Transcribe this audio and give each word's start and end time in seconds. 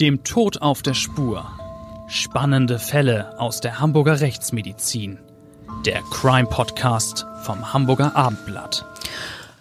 Dem 0.00 0.22
Tod 0.22 0.62
auf 0.62 0.82
der 0.82 0.94
Spur. 0.94 1.44
Spannende 2.06 2.78
Fälle 2.78 3.36
aus 3.40 3.60
der 3.60 3.80
Hamburger 3.80 4.20
Rechtsmedizin. 4.20 5.18
Der 5.84 6.02
Crime 6.02 6.46
Podcast 6.48 7.26
vom 7.42 7.72
Hamburger 7.72 8.14
Abendblatt. 8.14 8.86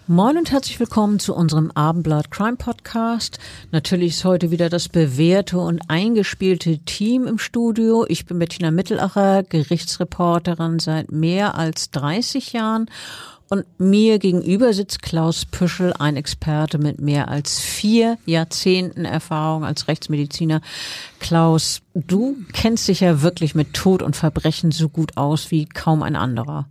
Moin 0.06 0.38
und 0.38 0.52
herzlich 0.52 0.80
willkommen 0.80 1.18
zu 1.18 1.34
unserem 1.34 1.72
Abendblatt 1.72 2.30
Crime 2.30 2.56
Podcast. 2.56 3.40
Natürlich 3.72 4.14
ist 4.14 4.26
heute 4.26 4.52
wieder 4.52 4.70
das 4.70 4.90
bewährte 4.90 5.58
und 5.58 5.82
eingespielte 5.88 6.78
Team 6.86 7.26
im 7.26 7.40
Studio. 7.40 8.06
Ich 8.08 8.28
bin 8.28 8.38
Bettina 8.38 8.70
Mittelacher, 8.70 9.42
Gerichtsreporterin 9.42 10.78
seit 10.78 11.12
mehr 11.12 11.56
als 11.56 11.90
30 11.90 12.54
Jahren 12.54 12.92
und 13.50 13.66
mir 13.80 14.20
gegenüber 14.20 14.74
sitzt 14.74 15.02
Klaus 15.02 15.46
Püschel, 15.46 15.94
ein 16.00 16.18
Experte 16.18 16.78
mit 16.78 17.00
mehr 17.00 17.30
als 17.30 17.60
vier 17.60 18.18
Jahrzehnten 18.26 19.06
Erfahrung 19.06 19.64
als 19.64 19.88
Rechtsmediziner. 19.88 20.62
Klaus, 21.20 21.82
du 21.94 22.36
kennst 22.54 22.88
dich 22.88 23.00
ja 23.00 23.22
wirklich 23.22 23.56
mit 23.56 23.74
Tod 23.74 24.02
und 24.02 24.16
Verbrechen 24.16 24.72
so 24.72 24.90
gut 24.90 25.18
aus 25.18 25.52
wie 25.52 25.66
kaum 25.66 26.04
ein 26.04 26.16
anderer. 26.16 26.68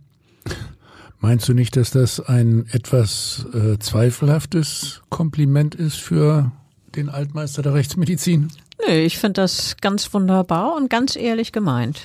Meinst 1.19 1.49
du 1.49 1.53
nicht, 1.53 1.75
dass 1.75 1.89
das 1.91 2.19
ein 2.19 2.67
etwas 2.71 3.47
äh, 3.53 3.79
zweifelhaftes 3.79 5.01
Kompliment 5.09 5.73
ist 5.73 5.97
für 5.97 6.51
den 6.95 7.09
Altmeister 7.09 7.63
der 7.63 7.73
Rechtsmedizin? 7.73 8.49
Nö, 8.85 8.93
ich 8.93 9.17
finde 9.17 9.41
das 9.41 9.77
ganz 9.81 10.13
wunderbar 10.13 10.75
und 10.75 10.89
ganz 10.89 11.15
ehrlich 11.15 11.51
gemeint. 11.51 12.01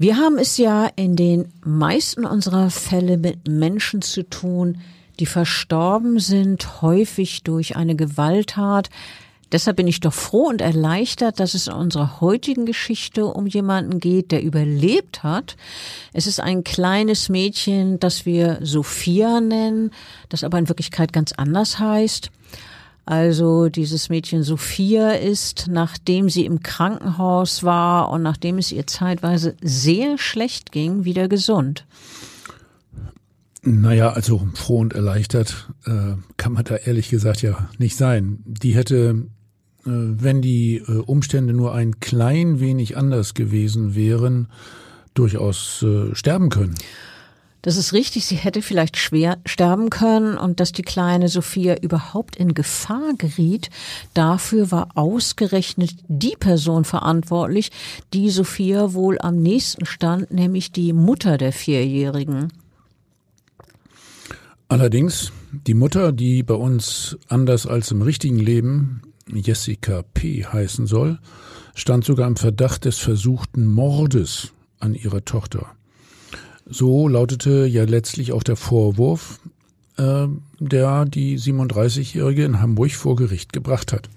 Wir 0.00 0.16
haben 0.16 0.38
es 0.38 0.56
ja 0.56 0.86
in 0.96 1.14
den 1.14 1.52
meisten 1.62 2.24
unserer 2.24 2.70
Fälle 2.70 3.18
mit 3.18 3.48
Menschen 3.48 4.00
zu 4.00 4.22
tun, 4.22 4.80
die 5.18 5.26
verstorben 5.26 6.20
sind, 6.20 6.80
häufig 6.80 7.42
durch 7.42 7.76
eine 7.76 7.94
Gewalttat. 7.96 8.88
Deshalb 9.52 9.76
bin 9.76 9.86
ich 9.86 10.00
doch 10.00 10.14
froh 10.14 10.48
und 10.48 10.62
erleichtert, 10.62 11.38
dass 11.38 11.52
es 11.52 11.66
in 11.66 11.74
unserer 11.74 12.22
heutigen 12.22 12.64
Geschichte 12.64 13.26
um 13.26 13.46
jemanden 13.46 14.00
geht, 14.00 14.32
der 14.32 14.42
überlebt 14.42 15.22
hat. 15.22 15.58
Es 16.14 16.26
ist 16.26 16.40
ein 16.40 16.64
kleines 16.64 17.28
Mädchen, 17.28 18.00
das 18.00 18.24
wir 18.24 18.58
Sophia 18.62 19.42
nennen, 19.42 19.90
das 20.30 20.44
aber 20.44 20.58
in 20.58 20.70
Wirklichkeit 20.70 21.12
ganz 21.12 21.32
anders 21.32 21.78
heißt. 21.78 22.30
Also 23.10 23.68
dieses 23.68 24.08
Mädchen 24.08 24.44
Sophia 24.44 25.10
ist, 25.10 25.66
nachdem 25.68 26.28
sie 26.28 26.44
im 26.44 26.62
Krankenhaus 26.62 27.64
war 27.64 28.08
und 28.08 28.22
nachdem 28.22 28.56
es 28.56 28.70
ihr 28.70 28.86
zeitweise 28.86 29.56
sehr 29.60 30.16
schlecht 30.16 30.70
ging, 30.70 31.04
wieder 31.04 31.26
gesund. 31.26 31.88
Naja, 33.62 34.10
also 34.10 34.46
froh 34.54 34.78
und 34.78 34.92
erleichtert 34.92 35.72
äh, 35.86 36.14
kann 36.36 36.52
man 36.52 36.62
da 36.62 36.76
ehrlich 36.76 37.08
gesagt 37.08 37.42
ja 37.42 37.68
nicht 37.78 37.96
sein. 37.96 38.44
Die 38.46 38.76
hätte, 38.76 39.26
äh, 39.84 39.90
wenn 39.90 40.40
die 40.40 40.76
äh, 40.76 40.98
Umstände 40.98 41.52
nur 41.52 41.74
ein 41.74 41.98
klein 41.98 42.60
wenig 42.60 42.96
anders 42.96 43.34
gewesen 43.34 43.96
wären, 43.96 44.46
durchaus 45.14 45.82
äh, 45.82 46.14
sterben 46.14 46.48
können. 46.48 46.76
Das 47.62 47.76
ist 47.76 47.92
richtig, 47.92 48.24
sie 48.24 48.36
hätte 48.36 48.62
vielleicht 48.62 48.96
schwer 48.96 49.38
sterben 49.44 49.90
können 49.90 50.38
und 50.38 50.60
dass 50.60 50.72
die 50.72 50.82
kleine 50.82 51.28
Sophia 51.28 51.76
überhaupt 51.76 52.36
in 52.36 52.54
Gefahr 52.54 53.12
geriet, 53.18 53.68
dafür 54.14 54.70
war 54.70 54.88
ausgerechnet 54.94 55.94
die 56.08 56.36
Person 56.38 56.84
verantwortlich, 56.84 57.70
die 58.14 58.30
Sophia 58.30 58.94
wohl 58.94 59.18
am 59.20 59.36
nächsten 59.42 59.84
stand, 59.84 60.30
nämlich 60.30 60.72
die 60.72 60.94
Mutter 60.94 61.36
der 61.36 61.52
Vierjährigen. 61.52 62.50
Allerdings, 64.68 65.32
die 65.66 65.74
Mutter, 65.74 66.12
die 66.12 66.42
bei 66.42 66.54
uns 66.54 67.18
anders 67.28 67.66
als 67.66 67.90
im 67.90 68.02
richtigen 68.02 68.38
Leben 68.38 69.02
Jessica 69.26 70.02
P. 70.14 70.44
heißen 70.44 70.86
soll, 70.86 71.18
stand 71.74 72.04
sogar 72.04 72.26
im 72.26 72.36
Verdacht 72.36 72.84
des 72.84 72.98
versuchten 72.98 73.66
Mordes 73.66 74.52
an 74.78 74.94
ihrer 74.94 75.24
Tochter. 75.24 75.74
So 76.70 77.08
lautete 77.08 77.66
ja 77.66 77.84
letztlich 77.84 78.32
auch 78.32 78.44
der 78.44 78.56
Vorwurf, 78.56 79.40
äh, 79.98 80.26
der 80.60 81.04
die 81.04 81.38
37-Jährige 81.38 82.44
in 82.44 82.60
Hamburg 82.60 82.92
vor 82.92 83.16
Gericht 83.16 83.52
gebracht 83.52 83.92
hat. 83.92 84.08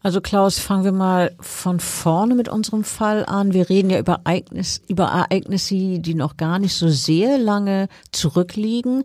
Also 0.00 0.20
Klaus, 0.20 0.60
fangen 0.60 0.84
wir 0.84 0.92
mal 0.92 1.34
von 1.40 1.80
vorne 1.80 2.36
mit 2.36 2.48
unserem 2.48 2.84
Fall 2.84 3.26
an. 3.26 3.52
Wir 3.52 3.68
reden 3.68 3.90
ja 3.90 3.98
über, 3.98 4.20
Ereignis, 4.24 4.80
über 4.86 5.06
Ereignisse, 5.06 5.98
die 5.98 6.14
noch 6.14 6.36
gar 6.36 6.60
nicht 6.60 6.76
so 6.76 6.88
sehr 6.88 7.36
lange 7.36 7.88
zurückliegen. 8.12 9.02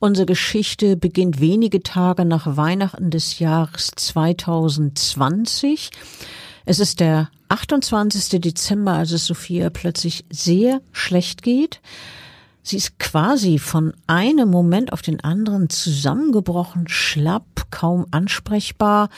Unsere 0.00 0.26
Geschichte 0.26 0.96
beginnt 0.96 1.40
wenige 1.40 1.84
Tage 1.84 2.24
nach 2.24 2.56
Weihnachten 2.56 3.10
des 3.10 3.38
Jahres 3.38 3.92
2020. 3.94 5.90
Es 6.64 6.78
ist 6.78 7.00
der 7.00 7.30
28. 7.48 8.40
Dezember, 8.40 8.92
als 8.92 9.12
es 9.12 9.26
Sophia 9.26 9.70
plötzlich 9.70 10.24
sehr 10.30 10.80
schlecht 10.92 11.42
geht. 11.42 11.80
Sie 12.62 12.76
ist 12.76 12.98
quasi 12.98 13.58
von 13.58 13.92
einem 14.06 14.48
Moment 14.48 14.92
auf 14.92 15.02
den 15.02 15.22
anderen 15.24 15.68
zusammengebrochen, 15.68 16.86
schlapp, 16.88 17.66
kaum 17.70 18.06
ansprechbar. 18.12 19.08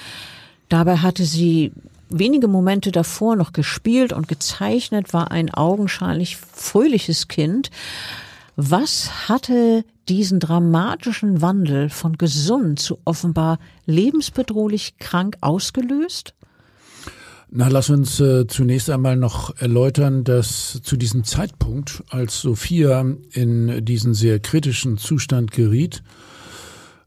Dabei 0.70 0.96
hatte 0.96 1.24
sie 1.24 1.72
wenige 2.08 2.48
Momente 2.48 2.90
davor 2.90 3.36
noch 3.36 3.52
gespielt 3.52 4.12
und 4.12 4.28
gezeichnet, 4.28 5.12
war 5.12 5.30
ein 5.30 5.52
augenscheinlich 5.52 6.36
fröhliches 6.36 7.28
Kind. 7.28 7.70
Was 8.56 9.28
hatte 9.28 9.84
diesen 10.08 10.40
dramatischen 10.40 11.42
Wandel 11.42 11.90
von 11.90 12.16
gesund 12.16 12.78
zu 12.78 12.98
offenbar 13.04 13.58
lebensbedrohlich 13.86 14.98
krank 14.98 15.36
ausgelöst? 15.40 16.34
Na, 17.56 17.68
lass 17.68 17.88
uns 17.88 18.18
äh, 18.18 18.48
zunächst 18.48 18.90
einmal 18.90 19.16
noch 19.16 19.56
erläutern, 19.58 20.24
dass 20.24 20.80
zu 20.82 20.96
diesem 20.96 21.22
Zeitpunkt, 21.22 22.02
als 22.08 22.40
Sophia 22.40 23.06
in 23.30 23.84
diesen 23.84 24.12
sehr 24.12 24.40
kritischen 24.40 24.98
Zustand 24.98 25.52
geriet, 25.52 26.02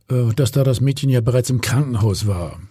äh, 0.09 0.33
dass 0.33 0.51
da 0.51 0.63
das 0.63 0.79
Mädchen 0.79 1.09
ja 1.09 1.19
bereits 1.19 1.49
im 1.49 1.59
Krankenhaus 1.59 2.27
war. 2.27 2.61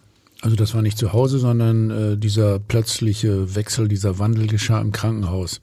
Also 0.40 0.56
das 0.56 0.72
war 0.72 0.80
nicht 0.80 0.96
zu 0.96 1.12
Hause, 1.12 1.38
sondern 1.38 1.90
äh, 1.90 2.16
dieser 2.16 2.60
plötzliche 2.60 3.54
Wechsel, 3.54 3.88
dieser 3.88 4.18
Wandel 4.18 4.46
geschah 4.46 4.80
im 4.80 4.92
Krankenhaus. 4.92 5.60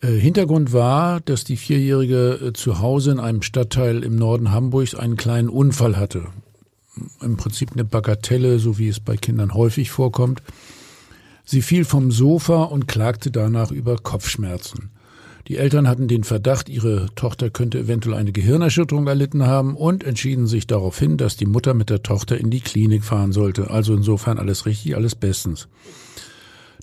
Äh, 0.00 0.08
Hintergrund 0.08 0.72
war, 0.72 1.20
dass 1.20 1.44
die 1.44 1.56
Vierjährige 1.56 2.48
äh, 2.48 2.52
zu 2.52 2.80
Hause 2.80 3.12
in 3.12 3.20
einem 3.20 3.42
Stadtteil 3.42 4.02
im 4.02 4.16
Norden 4.16 4.50
Hamburgs 4.50 4.96
einen 4.96 5.16
kleinen 5.16 5.48
Unfall 5.48 5.96
hatte. 5.96 6.24
Im 7.20 7.36
Prinzip 7.36 7.74
eine 7.74 7.84
Bagatelle, 7.84 8.58
so 8.58 8.76
wie 8.76 8.88
es 8.88 8.98
bei 8.98 9.16
Kindern 9.16 9.54
häufig 9.54 9.92
vorkommt. 9.92 10.42
Sie 11.44 11.62
fiel 11.62 11.84
vom 11.84 12.10
Sofa 12.10 12.64
und 12.64 12.88
klagte 12.88 13.30
danach 13.30 13.70
über 13.70 13.96
Kopfschmerzen. 13.96 14.90
Die 15.48 15.56
Eltern 15.56 15.88
hatten 15.88 16.06
den 16.06 16.22
Verdacht, 16.22 16.68
ihre 16.68 17.08
Tochter 17.16 17.50
könnte 17.50 17.80
eventuell 17.80 18.16
eine 18.16 18.32
Gehirnerschütterung 18.32 19.08
erlitten 19.08 19.44
haben 19.44 19.76
und 19.76 20.04
entschieden 20.04 20.46
sich 20.46 20.68
darauf 20.68 20.98
hin, 20.98 21.16
dass 21.16 21.36
die 21.36 21.46
Mutter 21.46 21.74
mit 21.74 21.90
der 21.90 22.02
Tochter 22.02 22.38
in 22.38 22.50
die 22.50 22.60
Klinik 22.60 23.02
fahren 23.02 23.32
sollte. 23.32 23.70
Also 23.70 23.94
insofern 23.94 24.38
alles 24.38 24.66
richtig, 24.66 24.94
alles 24.94 25.16
bestens. 25.16 25.68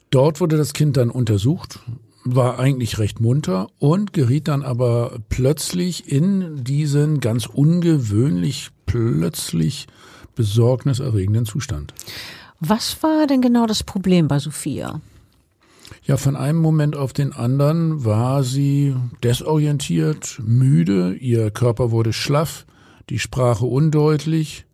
Dort 0.09 0.41
wurde 0.41 0.57
das 0.57 0.73
Kind 0.73 0.97
dann 0.97 1.09
untersucht, 1.09 1.79
war 2.25 2.59
eigentlich 2.59 2.99
recht 2.99 3.21
munter 3.21 3.69
und 3.79 4.11
geriet 4.11 4.49
dann 4.49 4.63
aber 4.63 5.19
plötzlich 5.29 6.11
in 6.11 6.63
diesen 6.63 7.21
ganz 7.21 7.45
ungewöhnlich, 7.45 8.71
plötzlich 8.85 9.87
besorgniserregenden 10.35 11.45
Zustand. 11.45 11.93
Was 12.59 13.01
war 13.03 13.27
denn 13.27 13.41
genau 13.41 13.65
das 13.65 13.83
Problem 13.83 14.27
bei 14.27 14.39
Sophia? 14.39 15.01
Ja, 16.03 16.17
von 16.17 16.35
einem 16.35 16.59
Moment 16.59 16.95
auf 16.95 17.13
den 17.13 17.33
anderen 17.33 18.03
war 18.03 18.43
sie 18.43 18.95
desorientiert, 19.23 20.39
müde, 20.43 21.13
ihr 21.13 21.51
Körper 21.51 21.91
wurde 21.91 22.13
schlaff, 22.13 22.65
die 23.09 23.19
Sprache 23.19 23.65
undeutlich. 23.65 24.65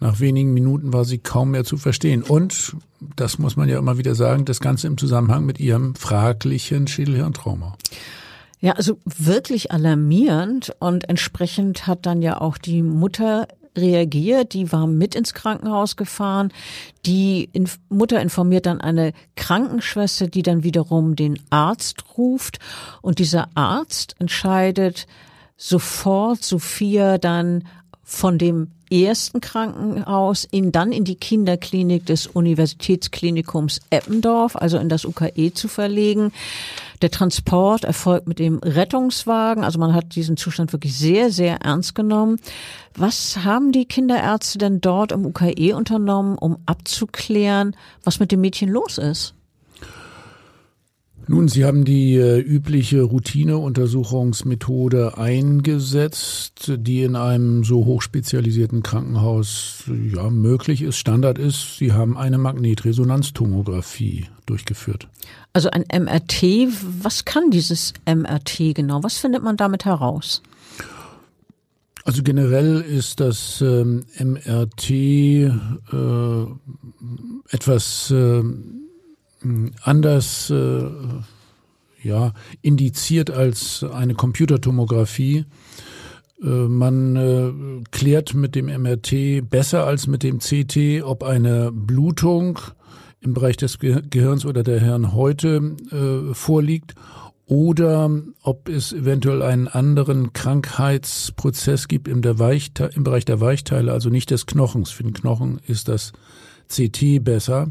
Nach 0.00 0.18
wenigen 0.20 0.52
Minuten 0.52 0.92
war 0.92 1.04
sie 1.04 1.18
kaum 1.18 1.52
mehr 1.52 1.64
zu 1.64 1.76
verstehen. 1.76 2.22
Und, 2.22 2.76
das 3.16 3.38
muss 3.38 3.56
man 3.56 3.68
ja 3.68 3.78
immer 3.78 3.98
wieder 3.98 4.14
sagen, 4.14 4.44
das 4.44 4.60
Ganze 4.60 4.88
im 4.88 4.98
Zusammenhang 4.98 5.44
mit 5.44 5.60
ihrem 5.60 5.94
fraglichen 5.94 6.88
Schädelhirntrauma. 6.88 7.76
Ja, 8.60 8.72
also 8.72 8.98
wirklich 9.04 9.72
alarmierend 9.72 10.72
und 10.78 11.08
entsprechend 11.08 11.86
hat 11.86 12.06
dann 12.06 12.22
ja 12.22 12.40
auch 12.40 12.58
die 12.58 12.82
Mutter 12.82 13.46
reagiert, 13.76 14.52
die 14.54 14.72
war 14.72 14.86
mit 14.86 15.14
ins 15.14 15.34
Krankenhaus 15.34 15.96
gefahren. 15.96 16.52
Die 17.06 17.50
Mutter 17.88 18.20
informiert 18.20 18.66
dann 18.66 18.80
eine 18.80 19.12
Krankenschwester, 19.36 20.26
die 20.26 20.42
dann 20.42 20.62
wiederum 20.62 21.16
den 21.16 21.38
Arzt 21.50 22.04
ruft. 22.16 22.58
Und 23.00 23.18
dieser 23.18 23.48
Arzt 23.54 24.14
entscheidet 24.18 25.06
sofort 25.56 26.42
Sophia 26.42 27.18
dann 27.18 27.64
von 28.12 28.36
dem 28.36 28.68
ersten 28.90 29.40
Krankenhaus 29.40 30.44
in 30.44 30.70
dann 30.70 30.92
in 30.92 31.04
die 31.04 31.14
Kinderklinik 31.14 32.04
des 32.04 32.26
Universitätsklinikums 32.26 33.80
Eppendorf, 33.88 34.54
also 34.54 34.76
in 34.76 34.90
das 34.90 35.06
UKE 35.06 35.54
zu 35.54 35.66
verlegen. 35.66 36.30
Der 37.00 37.10
Transport 37.10 37.84
erfolgt 37.84 38.28
mit 38.28 38.38
dem 38.38 38.58
Rettungswagen, 38.58 39.64
also 39.64 39.78
man 39.78 39.94
hat 39.94 40.14
diesen 40.14 40.36
Zustand 40.36 40.74
wirklich 40.74 40.96
sehr, 40.96 41.30
sehr 41.30 41.62
ernst 41.62 41.94
genommen. 41.94 42.38
Was 42.94 43.38
haben 43.44 43.72
die 43.72 43.86
Kinderärzte 43.86 44.58
denn 44.58 44.82
dort 44.82 45.10
im 45.10 45.24
UKE 45.24 45.74
unternommen, 45.74 46.36
um 46.36 46.58
abzuklären, 46.66 47.74
was 48.04 48.20
mit 48.20 48.30
dem 48.30 48.42
Mädchen 48.42 48.68
los 48.68 48.98
ist? 48.98 49.34
Nun, 51.28 51.46
Sie 51.48 51.64
haben 51.64 51.84
die 51.84 52.16
äh, 52.16 52.40
übliche 52.40 53.02
Routineuntersuchungsmethode 53.02 55.18
eingesetzt, 55.18 56.72
die 56.76 57.02
in 57.02 57.14
einem 57.14 57.62
so 57.62 57.84
hochspezialisierten 57.84 58.82
Krankenhaus 58.82 59.84
ja 60.12 60.28
möglich 60.30 60.82
ist, 60.82 60.96
Standard 60.96 61.38
ist. 61.38 61.76
Sie 61.78 61.92
haben 61.92 62.16
eine 62.16 62.38
Magnetresonanztomographie 62.38 64.26
durchgeführt. 64.46 65.06
Also 65.52 65.70
ein 65.70 65.84
MRT, 65.92 66.42
was 67.02 67.24
kann 67.24 67.50
dieses 67.50 67.92
MRT 68.04 68.74
genau? 68.74 69.04
Was 69.04 69.18
findet 69.18 69.44
man 69.44 69.56
damit 69.56 69.84
heraus? 69.84 70.42
Also 72.04 72.24
generell 72.24 72.80
ist 72.80 73.20
das 73.20 73.60
ähm, 73.60 74.04
MRT 74.18 74.90
äh, 74.90 75.52
etwas 77.50 78.10
äh, 78.10 78.42
anders 79.82 80.50
äh, 80.50 80.84
ja, 82.02 82.32
indiziert 82.60 83.30
als 83.30 83.84
eine 83.84 84.14
Computertomographie. 84.14 85.44
Äh, 86.42 86.46
man 86.46 87.16
äh, 87.16 87.52
klärt 87.90 88.34
mit 88.34 88.54
dem 88.54 88.66
MRT 88.66 89.48
besser 89.48 89.86
als 89.86 90.06
mit 90.06 90.22
dem 90.22 90.38
CT, 90.38 91.02
ob 91.04 91.22
eine 91.22 91.70
Blutung 91.72 92.58
im 93.20 93.34
Bereich 93.34 93.56
des 93.56 93.78
Gehirns 93.78 94.44
oder 94.44 94.62
der 94.62 94.80
Hirnhäute 94.80 95.76
äh, 95.90 96.34
vorliegt 96.34 96.94
oder 97.46 98.10
ob 98.42 98.68
es 98.68 98.92
eventuell 98.92 99.42
einen 99.42 99.68
anderen 99.68 100.32
Krankheitsprozess 100.32 101.86
gibt 101.86 102.08
im, 102.08 102.22
der 102.22 102.38
Weichte 102.38 102.90
im 102.94 103.04
Bereich 103.04 103.24
der 103.24 103.40
Weichteile, 103.40 103.92
also 103.92 104.08
nicht 104.08 104.30
des 104.30 104.46
Knochens. 104.46 104.90
Für 104.90 105.02
den 105.04 105.12
Knochen 105.12 105.60
ist 105.66 105.88
das 105.88 106.12
CT 106.68 107.22
besser 107.22 107.70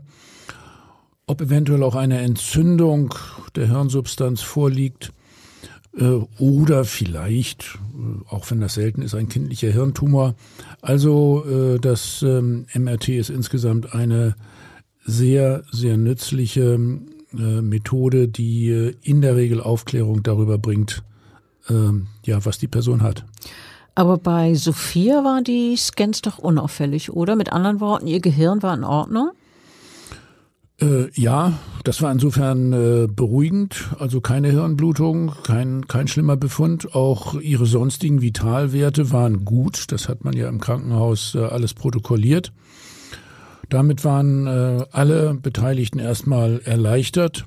ob 1.31 1.39
eventuell 1.39 1.81
auch 1.81 1.95
eine 1.95 2.19
Entzündung 2.19 3.15
der 3.55 3.67
Hirnsubstanz 3.67 4.41
vorliegt 4.41 5.13
äh, 5.97 6.19
oder 6.39 6.83
vielleicht, 6.83 7.79
äh, 7.95 8.33
auch 8.33 8.51
wenn 8.51 8.59
das 8.59 8.73
selten 8.73 9.01
ist, 9.01 9.15
ein 9.15 9.29
kindlicher 9.29 9.71
Hirntumor. 9.71 10.35
Also 10.81 11.45
äh, 11.45 11.79
das 11.79 12.21
ähm, 12.21 12.65
MRT 12.77 13.09
ist 13.09 13.29
insgesamt 13.29 13.95
eine 13.95 14.35
sehr, 15.05 15.63
sehr 15.71 15.97
nützliche 15.97 16.77
Methode, 17.31 18.27
die 18.27 18.93
in 19.01 19.21
der 19.21 19.37
Regel 19.37 19.61
Aufklärung 19.61 20.21
darüber 20.21 20.57
bringt, 20.57 21.01
ähm, 21.69 22.07
ja, 22.25 22.43
was 22.45 22.59
die 22.59 22.67
Person 22.67 23.01
hat. 23.01 23.25
Aber 23.95 24.17
bei 24.17 24.53
Sophia 24.53 25.23
waren 25.23 25.45
die 25.45 25.77
Scans 25.77 26.21
doch 26.21 26.39
unauffällig, 26.39 27.13
oder? 27.13 27.37
Mit 27.37 27.53
anderen 27.53 27.79
Worten, 27.79 28.05
ihr 28.05 28.19
Gehirn 28.19 28.61
war 28.61 28.75
in 28.75 28.83
Ordnung? 28.83 29.31
Äh, 30.81 31.09
ja, 31.13 31.53
das 31.83 32.01
war 32.01 32.11
insofern 32.11 32.73
äh, 32.73 33.07
beruhigend. 33.07 33.89
Also 33.99 34.19
keine 34.19 34.49
Hirnblutung, 34.49 35.33
kein, 35.43 35.87
kein 35.87 36.07
schlimmer 36.07 36.37
Befund. 36.37 36.95
Auch 36.95 37.35
ihre 37.39 37.65
sonstigen 37.65 38.21
Vitalwerte 38.21 39.11
waren 39.11 39.45
gut. 39.45 39.91
Das 39.91 40.09
hat 40.09 40.23
man 40.23 40.33
ja 40.33 40.49
im 40.49 40.59
Krankenhaus 40.59 41.35
äh, 41.35 41.39
alles 41.39 41.73
protokolliert. 41.73 42.51
Damit 43.69 44.03
waren 44.03 44.47
äh, 44.47 44.85
alle 44.91 45.35
Beteiligten 45.35 45.99
erstmal 45.99 46.59
erleichtert. 46.65 47.45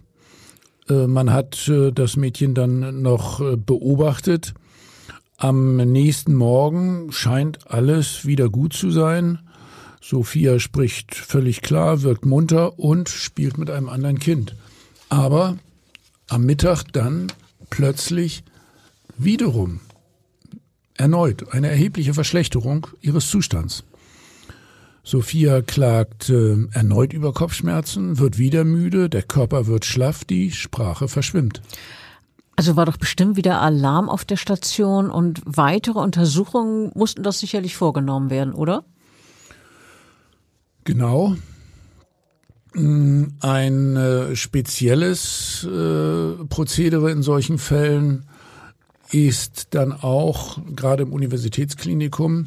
Äh, 0.89 1.07
man 1.07 1.33
hat 1.33 1.69
äh, 1.69 1.91
das 1.93 2.17
Mädchen 2.17 2.55
dann 2.55 3.03
noch 3.03 3.43
beobachtet. 3.57 4.55
Am 5.37 5.77
nächsten 5.77 6.35
Morgen 6.35 7.11
scheint 7.11 7.71
alles 7.71 8.25
wieder 8.25 8.49
gut 8.49 8.73
zu 8.73 8.91
sein. 8.91 9.41
Sophia 10.07 10.61
spricht 10.61 11.15
völlig 11.15 11.63
klar, 11.63 12.03
wirkt 12.03 12.27
munter 12.27 12.79
und 12.79 13.09
spielt 13.09 13.57
mit 13.57 13.71
einem 13.71 13.89
anderen 13.89 14.19
Kind. 14.19 14.55
Aber 15.09 15.57
am 16.29 16.45
Mittag 16.45 16.85
dann 16.93 17.33
plötzlich 17.71 18.45
wiederum 19.17 19.81
erneut 20.99 21.55
eine 21.55 21.71
erhebliche 21.71 22.13
Verschlechterung 22.13 22.87
ihres 23.01 23.31
Zustands. 23.31 23.85
Sophia 25.05 25.63
klagt 25.63 26.29
äh, 26.29 26.67
erneut 26.73 27.15
über 27.15 27.33
Kopfschmerzen, 27.33 28.19
wird 28.19 28.37
wieder 28.37 28.65
müde, 28.65 29.09
der 29.09 29.23
Körper 29.23 29.67
wird 29.67 29.87
schlaff, 29.87 30.27
die 30.27 30.51
Sprache 30.51 31.09
verschwimmt. 31.09 31.63
Also 32.57 32.77
war 32.77 32.85
doch 32.85 32.99
bestimmt 32.99 33.37
wieder 33.39 33.63
Alarm 33.63 34.11
auf 34.11 34.27
der 34.27 34.37
Station 34.37 35.11
und 35.11 35.41
weitere 35.47 36.01
Untersuchungen 36.01 36.93
mussten 36.95 37.23
doch 37.23 37.33
sicherlich 37.33 37.75
vorgenommen 37.75 38.29
werden, 38.29 38.53
oder? 38.53 38.85
Genau. 40.85 41.37
Mm, 42.75 43.25
ein 43.41 43.97
äh, 43.97 44.37
spezielles 44.37 45.65
äh, 45.65 46.45
Prozedere 46.49 47.11
in 47.11 47.23
solchen 47.23 47.59
Fällen 47.59 48.25
ist 49.11 49.69
dann 49.71 49.93
auch 49.93 50.59
gerade 50.75 51.05
im 51.05 51.13
Universitätsklinikum, 51.13 52.47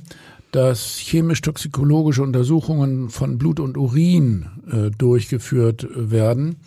dass 0.51 0.97
chemisch-toxikologische 0.99 2.23
Untersuchungen 2.23 3.09
von 3.09 3.37
Blut 3.37 3.59
und 3.59 3.77
Urin 3.77 4.47
äh, 4.69 4.91
durchgeführt 4.91 5.87
werden. 5.95 6.57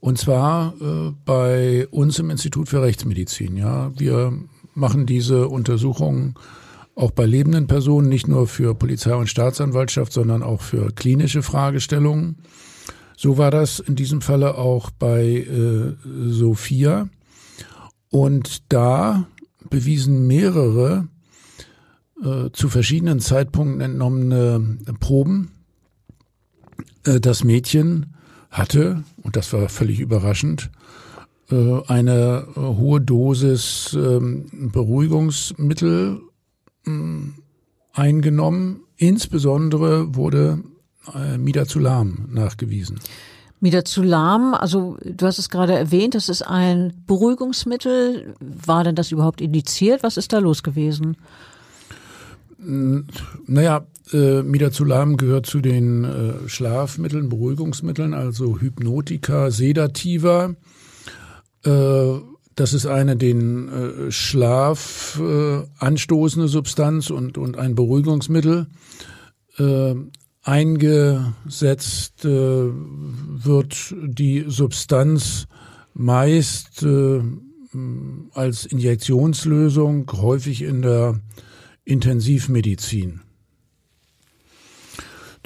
Und 0.00 0.18
zwar 0.18 0.74
äh, 0.80 1.12
bei 1.24 1.86
uns 1.90 2.18
im 2.18 2.30
Institut 2.30 2.68
für 2.68 2.82
Rechtsmedizin. 2.82 3.56
Ja, 3.56 3.90
wir 3.98 4.32
machen 4.74 5.06
diese 5.06 5.48
Untersuchungen 5.48 6.34
auch 6.96 7.10
bei 7.10 7.26
lebenden 7.26 7.66
Personen, 7.66 8.08
nicht 8.08 8.26
nur 8.26 8.48
für 8.48 8.74
Polizei 8.74 9.14
und 9.14 9.28
Staatsanwaltschaft, 9.28 10.12
sondern 10.12 10.42
auch 10.42 10.62
für 10.62 10.92
klinische 10.92 11.42
Fragestellungen. 11.42 12.38
So 13.16 13.38
war 13.38 13.50
das 13.50 13.78
in 13.78 13.96
diesem 13.96 14.22
Falle 14.22 14.56
auch 14.56 14.90
bei 14.90 15.46
äh, 15.46 15.94
Sophia. 16.04 17.08
Und 18.10 18.72
da 18.72 19.28
bewiesen 19.68 20.26
mehrere 20.26 21.08
äh, 22.22 22.50
zu 22.52 22.68
verschiedenen 22.70 23.20
Zeitpunkten 23.20 23.80
entnommene 23.82 24.78
Proben, 24.98 25.50
äh, 27.04 27.20
das 27.20 27.44
Mädchen 27.44 28.14
hatte, 28.50 29.04
und 29.22 29.36
das 29.36 29.52
war 29.52 29.68
völlig 29.68 30.00
überraschend, 30.00 30.70
äh, 31.50 31.82
eine 31.88 32.46
hohe 32.56 33.02
Dosis 33.02 33.94
ähm, 33.98 34.70
Beruhigungsmittel 36.86 37.34
eingenommen. 37.92 38.80
Insbesondere 38.96 40.14
wurde 40.14 40.62
äh, 41.14 41.38
Midazolam 41.38 42.28
nachgewiesen. 42.32 43.00
Midazolam, 43.60 44.54
also 44.54 44.98
du 45.02 45.26
hast 45.26 45.38
es 45.38 45.48
gerade 45.48 45.74
erwähnt, 45.74 46.14
das 46.14 46.28
ist 46.28 46.42
ein 46.42 46.92
Beruhigungsmittel. 47.06 48.34
War 48.40 48.84
denn 48.84 48.94
das 48.94 49.12
überhaupt 49.12 49.40
indiziert? 49.40 50.02
Was 50.02 50.16
ist 50.16 50.32
da 50.32 50.38
los 50.38 50.62
gewesen? 50.62 51.16
Naja, 52.58 53.86
äh, 54.12 54.42
Midazolam 54.42 55.16
gehört 55.16 55.46
zu 55.46 55.60
den 55.60 56.04
äh, 56.04 56.48
Schlafmitteln, 56.48 57.28
Beruhigungsmitteln, 57.28 58.14
also 58.14 58.60
Hypnotika, 58.60 59.50
Sedativa. 59.50 60.54
Äh, 61.64 62.18
das 62.56 62.72
ist 62.72 62.86
eine 62.86 63.16
den 63.16 63.68
äh, 63.68 64.10
Schlaf 64.10 65.20
äh, 65.22 65.62
anstoßende 65.78 66.48
Substanz 66.48 67.10
und, 67.10 67.38
und 67.38 67.56
ein 67.58 67.74
Beruhigungsmittel. 67.74 68.66
Äh, 69.58 69.94
eingesetzt 70.42 72.24
äh, 72.24 72.28
wird 72.28 73.94
die 74.02 74.44
Substanz 74.48 75.46
meist 75.92 76.82
äh, 76.82 77.20
als 78.32 78.64
Injektionslösung, 78.64 80.10
häufig 80.12 80.62
in 80.62 80.80
der 80.80 81.20
Intensivmedizin. 81.84 83.20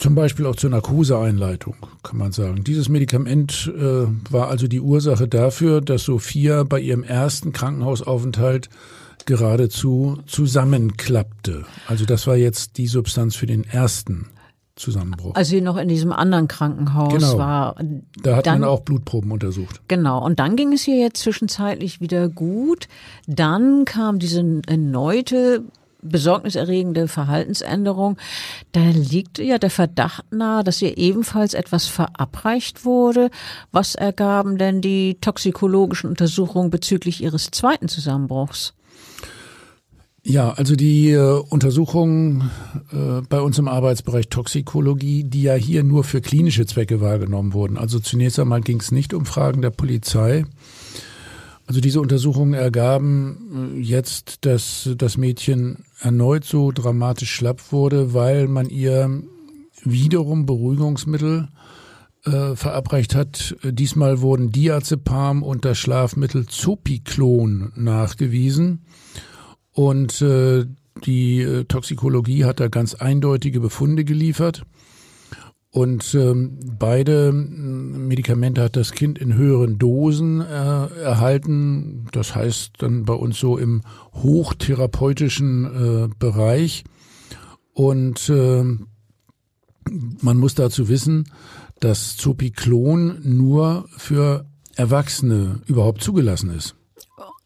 Zum 0.01 0.15
Beispiel 0.15 0.47
auch 0.47 0.57
zur 0.57 0.71
Narkoseeinleitung, 0.71 1.77
kann 2.03 2.17
man 2.17 2.33
sagen. 2.33 2.65
Dieses 2.65 2.89
Medikament 2.89 3.71
äh, 3.77 4.07
war 4.31 4.49
also 4.49 4.67
die 4.67 4.81
Ursache 4.81 5.29
dafür, 5.29 5.83
dass 5.83 6.05
Sophia 6.05 6.63
bei 6.63 6.81
ihrem 6.81 7.03
ersten 7.03 7.53
Krankenhausaufenthalt 7.53 8.71
geradezu 9.27 10.19
zusammenklappte. 10.25 11.67
Also 11.87 12.07
das 12.07 12.27
war 12.27 12.37
jetzt 12.37 12.79
die 12.79 12.87
Substanz 12.87 13.37
für 13.37 13.45
den 13.45 13.65
ersten 13.65 14.31
Zusammenbruch. 14.75 15.35
Als 15.35 15.49
sie 15.49 15.61
noch 15.61 15.77
in 15.77 15.89
diesem 15.89 16.13
anderen 16.13 16.49
Krankenhaus 16.49 17.13
genau. 17.13 17.37
war. 17.37 17.77
Da 18.23 18.37
hat 18.37 18.47
dann, 18.47 18.61
man 18.61 18.71
auch 18.71 18.81
Blutproben 18.81 19.31
untersucht. 19.31 19.83
Genau. 19.89 20.25
Und 20.25 20.41
dann 20.41 20.57
ging 20.57 20.73
es 20.73 20.89
ihr 20.89 20.97
jetzt 20.97 21.21
zwischenzeitlich 21.21 22.01
wieder 22.01 22.31
gut. 22.31 22.89
Dann 23.27 23.85
kam 23.85 24.19
diese 24.19 24.63
erneute 24.67 25.65
besorgniserregende 26.03 27.09
Verhaltensänderung. 27.09 28.17
Da 28.73 28.81
liegt 28.91 29.39
ja 29.39 29.59
der 29.59 29.71
Verdacht 29.71 30.33
nahe, 30.33 30.65
dass 30.65 30.83
ihr 30.83 30.99
ebenfalls 30.99 31.55
etwas 31.55 31.87
verabreicht 31.87 32.85
wurde. 32.85 33.31
Was 33.73 33.95
ergaben 33.95 34.59
denn 34.59 34.81
die 34.81 35.19
toxikologischen 35.21 36.11
Untersuchungen 36.11 36.71
bezüglich 36.71 37.23
ihres 37.23 37.51
zweiten 37.51 37.89
Zusammenbruchs? 37.89 38.75
Ja, 40.23 40.51
also 40.53 40.77
die 40.77 41.11
äh, 41.11 41.41
Untersuchungen 41.49 42.51
äh, 42.93 43.23
bei 43.29 43.41
uns 43.41 43.59
im 43.59 43.69
Arbeitsbereich 43.69 44.29
Toxikologie, 44.29 45.25
die 45.25 45.43
ja 45.43 45.55
hier 45.55 45.83
nur 45.83 46.05
für 46.05 46.21
klinische 46.21 46.67
Zwecke 46.67 47.01
wahrgenommen 47.01 47.55
wurden. 47.55 47.79
Also 47.79 48.01
zunächst 48.01 48.39
einmal 48.39 48.61
ging 48.61 48.81
es 48.81 48.93
nicht 48.93 49.15
um 49.15 49.25
Fragen 49.25 49.63
der 49.63 49.71
Polizei. 49.71 50.45
Also 51.71 51.81
diese 51.81 52.01
Untersuchungen 52.01 52.55
ergaben 52.55 53.77
äh, 53.77 53.79
jetzt, 53.79 54.45
dass 54.45 54.91
das 54.97 55.17
Mädchen 55.17 55.85
erneut 56.01 56.43
so 56.43 56.73
dramatisch 56.73 57.31
schlapp 57.31 57.71
wurde, 57.71 58.13
weil 58.13 58.49
man 58.49 58.69
ihr 58.69 59.23
wiederum 59.85 60.47
Beruhigungsmittel 60.47 61.47
äh, 62.25 62.57
verabreicht 62.57 63.15
hat. 63.15 63.55
Diesmal 63.63 64.21
wurden 64.21 64.51
Diazepam 64.51 65.45
und 65.45 65.65
das 65.65 65.79
Schlafmittel 65.79 66.47
Zopiklon 66.47 67.71
nachgewiesen. 67.77 68.85
Und 69.71 70.21
äh, 70.23 70.67
die 71.05 71.41
äh, 71.41 71.67
Toxikologie 71.67 72.47
hat 72.47 72.59
da 72.59 72.67
ganz 72.67 72.97
eindeutige 72.97 73.61
Befunde 73.61 74.05
geliefert. 74.05 74.65
Und 75.73 76.15
ähm, 76.15 76.59
beide 76.79 77.31
Medikamente 77.33 78.63
hat 78.63 78.75
das 78.75 78.91
Kind 78.91 79.19
in 79.19 79.35
höheren 79.35 79.79
Dosen 79.79 80.41
äh, 80.41 80.45
erhalten. 80.45 82.09
Das 82.11 82.35
heißt 82.35 82.73
dann 82.79 83.05
bei 83.05 83.15
uns 83.15 83.39
so 83.39 83.57
im 83.57 83.83
hochtherapeutischen 84.15 85.65
äh, 85.65 86.15
Bereich. 86.19 86.83
Und 87.73 88.29
äh, 88.29 88.65
man 90.21 90.37
muss 90.37 90.57
dazu 90.57 90.89
wissen, 90.89 91.31
dass 91.79 92.17
Zopiklon 92.17 93.21
nur 93.23 93.89
für 93.97 94.47
Erwachsene 94.75 95.61
überhaupt 95.67 96.03
zugelassen 96.03 96.51
ist. 96.51 96.75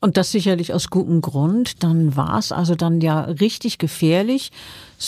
Und 0.01 0.17
das 0.19 0.31
sicherlich 0.31 0.75
aus 0.75 0.91
gutem 0.91 1.21
Grund. 1.23 1.83
Dann 1.83 2.15
war 2.17 2.39
es 2.39 2.53
also 2.53 2.75
dann 2.75 3.01
ja 3.01 3.23
richtig 3.23 3.79
gefährlich 3.79 4.51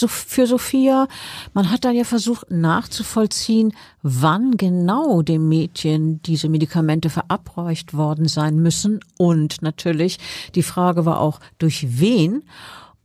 für 0.06 0.46
Sophia. 0.46 1.08
Man 1.54 1.70
hat 1.70 1.84
dann 1.84 1.96
ja 1.96 2.04
versucht 2.04 2.50
nachzuvollziehen, 2.50 3.72
wann 4.02 4.56
genau 4.56 5.22
dem 5.22 5.48
Mädchen 5.48 6.20
diese 6.22 6.48
Medikamente 6.48 7.10
verabreicht 7.10 7.94
worden 7.94 8.28
sein 8.28 8.56
müssen. 8.56 9.00
Und 9.16 9.62
natürlich, 9.62 10.18
die 10.54 10.62
Frage 10.62 11.06
war 11.06 11.20
auch, 11.20 11.40
durch 11.58 12.00
wen? 12.00 12.42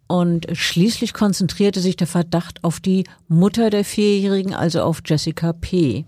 Und 0.07 0.47
schließlich 0.51 1.13
konzentrierte 1.13 1.79
sich 1.79 1.95
der 1.95 2.07
Verdacht 2.07 2.63
auf 2.63 2.79
die 2.81 3.05
Mutter 3.29 3.69
der 3.69 3.85
Vierjährigen, 3.85 4.53
also 4.53 4.81
auf 4.81 5.01
Jessica 5.05 5.53
P. 5.53 6.05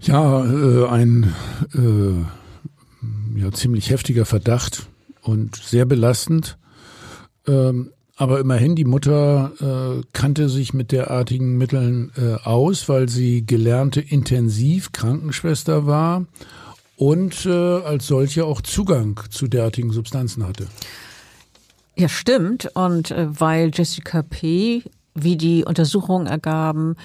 Ja, 0.00 0.44
äh, 0.44 0.88
ein 0.88 1.34
äh 1.74 2.24
ja, 3.36 3.50
ziemlich 3.52 3.90
heftiger 3.90 4.24
Verdacht 4.24 4.86
und 5.22 5.56
sehr 5.56 5.84
belastend. 5.84 6.58
Ähm, 7.46 7.92
aber 8.16 8.40
immerhin, 8.40 8.76
die 8.76 8.84
Mutter 8.84 9.52
äh, 9.60 10.02
kannte 10.12 10.48
sich 10.48 10.74
mit 10.74 10.92
derartigen 10.92 11.56
Mitteln 11.56 12.12
äh, 12.16 12.34
aus, 12.46 12.88
weil 12.88 13.08
sie 13.08 13.44
gelernte 13.46 14.00
Intensivkrankenschwester 14.00 15.86
war 15.86 16.26
und 16.96 17.46
äh, 17.46 17.50
als 17.50 18.06
solche 18.06 18.44
auch 18.44 18.60
Zugang 18.60 19.18
zu 19.30 19.48
derartigen 19.48 19.92
Substanzen 19.92 20.46
hatte. 20.46 20.66
Ja, 21.96 22.08
stimmt. 22.08 22.70
Und 22.74 23.10
äh, 23.10 23.28
weil 23.28 23.70
Jessica 23.72 24.22
P., 24.22 24.82
wie 25.14 25.36
die 25.36 25.64
Untersuchungen 25.64 26.26
ergaben, 26.26 26.96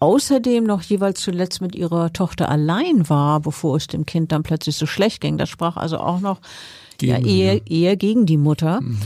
außerdem 0.00 0.64
noch 0.64 0.82
jeweils 0.82 1.20
zuletzt 1.20 1.60
mit 1.60 1.74
ihrer 1.74 2.12
Tochter 2.12 2.50
allein 2.50 3.08
war, 3.08 3.40
bevor 3.40 3.76
es 3.76 3.86
dem 3.86 4.04
Kind 4.04 4.32
dann 4.32 4.42
plötzlich 4.42 4.76
so 4.76 4.86
schlecht 4.86 5.20
ging. 5.20 5.38
Das 5.38 5.48
sprach 5.48 5.76
also 5.76 5.98
auch 5.98 6.20
noch 6.20 6.40
ja, 7.00 7.18
eher, 7.18 7.66
eher 7.66 7.96
gegen 7.96 8.26
die 8.26 8.36
Mutter. 8.36 8.80
Mhm. 8.80 8.98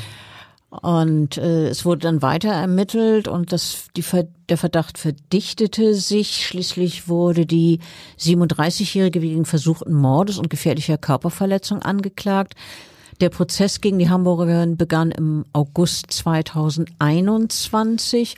Und 0.70 1.36
äh, 1.36 1.68
es 1.68 1.84
wurde 1.84 2.02
dann 2.02 2.22
weiter 2.22 2.52
ermittelt 2.52 3.26
und 3.26 3.52
das, 3.52 3.88
die, 3.96 4.04
der 4.48 4.56
Verdacht 4.56 4.98
verdichtete 4.98 5.94
sich. 5.94 6.46
Schließlich 6.46 7.08
wurde 7.08 7.44
die 7.44 7.80
37-Jährige 8.20 9.20
wegen 9.20 9.46
versuchten 9.46 9.92
Mordes 9.92 10.38
und 10.38 10.48
gefährlicher 10.48 10.96
Körperverletzung 10.96 11.82
angeklagt. 11.82 12.54
Der 13.20 13.30
Prozess 13.30 13.80
gegen 13.80 13.98
die 13.98 14.08
Hamburgerin 14.08 14.76
begann 14.76 15.10
im 15.10 15.44
August 15.52 16.12
2021. 16.12 18.36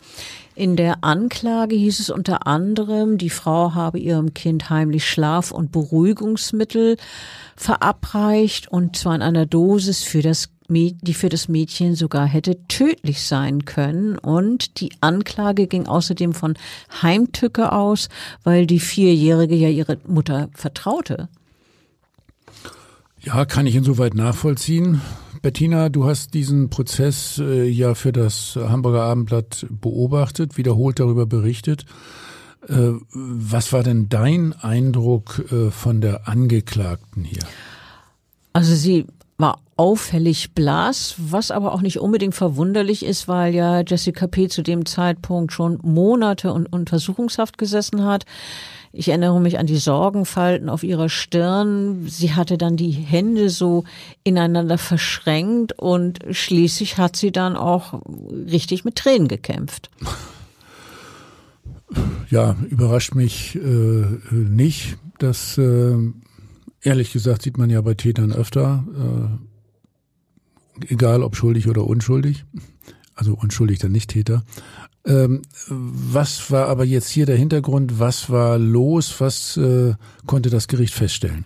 In 0.54 0.74
der 0.74 1.04
Anklage 1.04 1.76
hieß 1.76 2.00
es 2.00 2.10
unter 2.10 2.48
anderem, 2.48 3.16
die 3.16 3.30
Frau 3.30 3.74
habe 3.74 4.00
ihrem 4.00 4.34
Kind 4.34 4.70
heimlich 4.70 5.08
Schlaf- 5.08 5.52
und 5.52 5.70
Beruhigungsmittel 5.70 6.96
verabreicht 7.56 8.66
und 8.68 8.96
zwar 8.96 9.14
in 9.14 9.22
einer 9.22 9.46
Dosis 9.46 10.02
für 10.02 10.22
das 10.22 10.48
die 10.68 11.14
für 11.14 11.28
das 11.28 11.48
Mädchen 11.48 11.94
sogar 11.94 12.26
hätte 12.26 12.66
tödlich 12.68 13.22
sein 13.22 13.64
können. 13.64 14.18
Und 14.18 14.80
die 14.80 14.90
Anklage 15.00 15.66
ging 15.66 15.86
außerdem 15.86 16.32
von 16.32 16.54
Heimtücke 17.02 17.72
aus, 17.72 18.08
weil 18.44 18.66
die 18.66 18.80
Vierjährige 18.80 19.54
ja 19.54 19.68
ihre 19.68 19.98
Mutter 20.06 20.48
vertraute. 20.54 21.28
Ja, 23.20 23.44
kann 23.44 23.66
ich 23.66 23.76
insoweit 23.76 24.14
nachvollziehen. 24.14 25.00
Bettina, 25.42 25.88
du 25.88 26.04
hast 26.04 26.34
diesen 26.34 26.70
Prozess 26.70 27.38
äh, 27.38 27.68
ja 27.68 27.94
für 27.94 28.12
das 28.12 28.56
Hamburger 28.56 29.02
Abendblatt 29.02 29.66
beobachtet, 29.70 30.56
wiederholt 30.56 31.00
darüber 31.00 31.26
berichtet. 31.26 31.84
Äh, 32.68 32.92
was 33.12 33.72
war 33.72 33.82
denn 33.82 34.08
dein 34.08 34.52
Eindruck 34.52 35.44
äh, 35.50 35.70
von 35.70 36.00
der 36.00 36.28
Angeklagten 36.28 37.24
hier? 37.24 37.42
Also 38.52 38.74
sie 38.74 39.06
war 39.42 39.60
auffällig 39.76 40.54
blass, 40.54 41.16
was 41.18 41.50
aber 41.50 41.74
auch 41.74 41.82
nicht 41.82 41.98
unbedingt 41.98 42.34
verwunderlich 42.34 43.04
ist, 43.04 43.28
weil 43.28 43.54
ja 43.54 43.80
Jessica 43.80 44.26
P. 44.26 44.48
zu 44.48 44.62
dem 44.62 44.86
Zeitpunkt 44.86 45.52
schon 45.52 45.78
Monate 45.82 46.52
und 46.52 46.72
Untersuchungshaft 46.72 47.58
gesessen 47.58 48.04
hat. 48.04 48.24
Ich 48.92 49.08
erinnere 49.08 49.40
mich 49.40 49.58
an 49.58 49.66
die 49.66 49.78
Sorgenfalten 49.78 50.68
auf 50.68 50.84
ihrer 50.84 51.08
Stirn. 51.08 52.06
Sie 52.06 52.34
hatte 52.34 52.58
dann 52.58 52.76
die 52.76 52.90
Hände 52.90 53.48
so 53.48 53.84
ineinander 54.22 54.78
verschränkt 54.78 55.78
und 55.78 56.20
schließlich 56.30 56.98
hat 56.98 57.16
sie 57.16 57.32
dann 57.32 57.56
auch 57.56 58.00
richtig 58.50 58.84
mit 58.84 58.96
Tränen 58.96 59.28
gekämpft. 59.28 59.90
Ja, 62.30 62.56
überrascht 62.68 63.14
mich 63.14 63.56
äh, 63.56 64.06
nicht. 64.30 64.98
Das, 65.18 65.58
äh, 65.58 65.96
ehrlich 66.82 67.12
gesagt, 67.12 67.42
sieht 67.42 67.58
man 67.58 67.70
ja 67.70 67.80
bei 67.80 67.94
Tätern 67.94 68.32
öfter. 68.32 68.84
Äh, 70.80 70.92
egal 70.92 71.22
ob 71.22 71.36
schuldig 71.36 71.68
oder 71.68 71.86
unschuldig. 71.86 72.44
Also 73.14 73.34
unschuldig 73.34 73.78
dann 73.78 73.92
nicht 73.92 74.10
Täter. 74.10 74.42
Ähm, 75.04 75.42
was 75.68 76.50
war 76.50 76.68
aber 76.68 76.84
jetzt 76.84 77.10
hier 77.10 77.26
der 77.26 77.36
Hintergrund? 77.36 77.98
Was 77.98 78.30
war 78.30 78.58
los? 78.58 79.20
Was 79.20 79.56
äh, 79.56 79.94
konnte 80.26 80.50
das 80.50 80.68
Gericht 80.68 80.94
feststellen? 80.94 81.44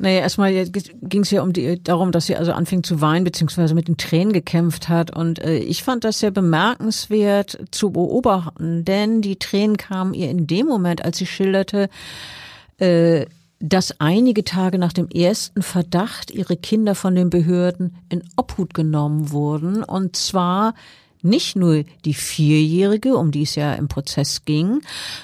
Naja, 0.00 0.20
erstmal 0.20 0.52
ging 0.64 1.22
es 1.22 1.30
ja 1.32 1.42
um 1.42 1.52
die, 1.52 1.82
darum, 1.82 2.12
dass 2.12 2.26
sie 2.26 2.36
also 2.36 2.52
anfing 2.52 2.84
zu 2.84 3.00
weinen, 3.00 3.24
beziehungsweise 3.24 3.74
mit 3.74 3.88
den 3.88 3.96
Tränen 3.96 4.32
gekämpft 4.32 4.88
hat. 4.88 5.14
Und 5.14 5.40
äh, 5.40 5.58
ich 5.58 5.82
fand 5.82 6.04
das 6.04 6.20
sehr 6.20 6.30
bemerkenswert 6.30 7.58
zu 7.72 7.90
beobachten, 7.90 8.84
denn 8.84 9.22
die 9.22 9.36
Tränen 9.36 9.76
kamen 9.76 10.14
ihr 10.14 10.30
in 10.30 10.46
dem 10.46 10.66
Moment, 10.66 11.04
als 11.04 11.18
sie 11.18 11.26
schilderte, 11.26 11.88
äh, 12.78 13.26
dass 13.60 14.00
einige 14.00 14.44
Tage 14.44 14.78
nach 14.78 14.92
dem 14.92 15.08
ersten 15.08 15.62
Verdacht 15.62 16.30
ihre 16.30 16.56
Kinder 16.56 16.94
von 16.94 17.14
den 17.14 17.30
Behörden 17.30 17.96
in 18.08 18.22
Obhut 18.36 18.72
genommen 18.72 19.32
wurden. 19.32 19.82
Und 19.82 20.16
zwar 20.16 20.74
nicht 21.22 21.56
nur 21.56 21.84
die 22.04 22.14
Vierjährige, 22.14 23.16
um 23.16 23.32
die 23.32 23.42
es 23.42 23.56
ja 23.56 23.74
im 23.74 23.88
Prozess 23.88 24.44
ging, 24.44 24.80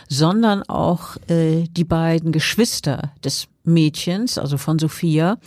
sondern 0.08 0.62
auch 0.64 1.16
äh, 1.28 1.64
die 1.70 1.84
beiden 1.84 2.32
Geschwister 2.32 3.12
des 3.22 3.46
Mädchens, 3.62 4.36
also 4.38 4.58
von 4.58 4.78
Sophia. 4.78 5.38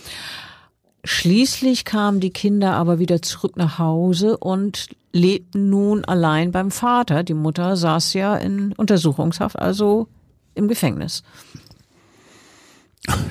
Schließlich 1.03 1.85
kamen 1.85 2.19
die 2.19 2.31
Kinder 2.31 2.73
aber 2.73 2.99
wieder 2.99 3.21
zurück 3.21 3.57
nach 3.57 3.79
Hause 3.79 4.37
und 4.37 4.87
lebten 5.11 5.69
nun 5.69 6.05
allein 6.05 6.51
beim 6.51 6.71
Vater. 6.71 7.23
Die 7.23 7.33
Mutter 7.33 7.75
saß 7.75 8.13
ja 8.13 8.35
in 8.35 8.73
Untersuchungshaft, 8.73 9.57
also 9.57 10.07
im 10.55 10.67
Gefängnis. 10.67 11.23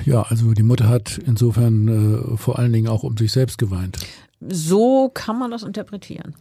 Ja, 0.05 0.23
also 0.23 0.53
die 0.53 0.63
Mutter 0.63 0.87
hat 0.87 1.19
insofern 1.25 1.87
äh, 2.33 2.37
vor 2.37 2.57
allen 2.57 2.73
Dingen 2.73 2.87
auch 2.87 3.03
um 3.03 3.17
sich 3.17 3.31
selbst 3.31 3.57
geweint. 3.57 3.99
So 4.39 5.09
kann 5.13 5.37
man 5.37 5.51
das 5.51 5.63
interpretieren. 5.63 6.33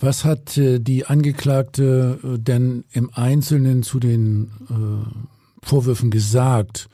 Was 0.00 0.24
hat 0.24 0.56
äh, 0.56 0.78
die 0.78 1.06
Angeklagte 1.06 2.18
äh, 2.22 2.38
denn 2.38 2.84
im 2.92 3.10
Einzelnen 3.14 3.82
zu 3.82 3.98
den 3.98 4.50
äh, 4.70 5.66
Vorwürfen 5.66 6.10
gesagt? 6.10 6.88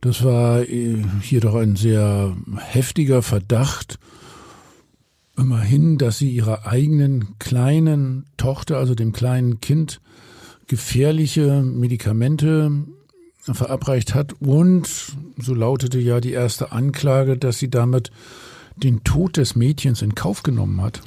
Das 0.00 0.22
war 0.22 0.62
hier 0.62 1.40
doch 1.40 1.56
ein 1.56 1.74
sehr 1.74 2.36
heftiger 2.58 3.22
Verdacht. 3.22 3.98
immerhin, 5.36 5.98
dass 5.98 6.18
sie 6.18 6.30
ihrer 6.30 6.66
eigenen 6.66 7.36
kleinen 7.40 8.26
Tochter, 8.36 8.76
also 8.76 8.94
dem 8.94 9.12
kleinen 9.12 9.60
Kind, 9.60 10.00
gefährliche 10.68 11.62
Medikamente 11.62 12.70
verabreicht 13.54 14.14
hat 14.14 14.34
und, 14.40 14.88
so 15.38 15.54
lautete 15.54 15.98
ja 15.98 16.20
die 16.20 16.32
erste 16.32 16.72
Anklage, 16.72 17.36
dass 17.36 17.58
sie 17.58 17.70
damit 17.70 18.10
den 18.76 19.04
Tod 19.04 19.36
des 19.36 19.56
Mädchens 19.56 20.02
in 20.02 20.14
Kauf 20.14 20.42
genommen 20.42 20.80
hat. 20.80 21.00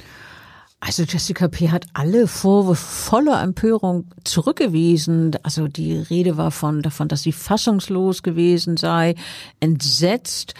Also 0.84 1.04
Jessica 1.04 1.46
P. 1.46 1.70
hat 1.70 1.86
alle 1.92 2.26
Vorwürfe 2.26 2.84
voller 2.84 3.40
Empörung 3.40 4.08
zurückgewiesen. 4.24 5.30
Also 5.44 5.68
die 5.68 5.94
Rede 5.94 6.36
war 6.36 6.50
von 6.50 6.82
davon, 6.82 7.06
dass 7.06 7.22
sie 7.22 7.30
fassungslos 7.30 8.24
gewesen 8.24 8.76
sei, 8.76 9.14
entsetzt. 9.60 10.54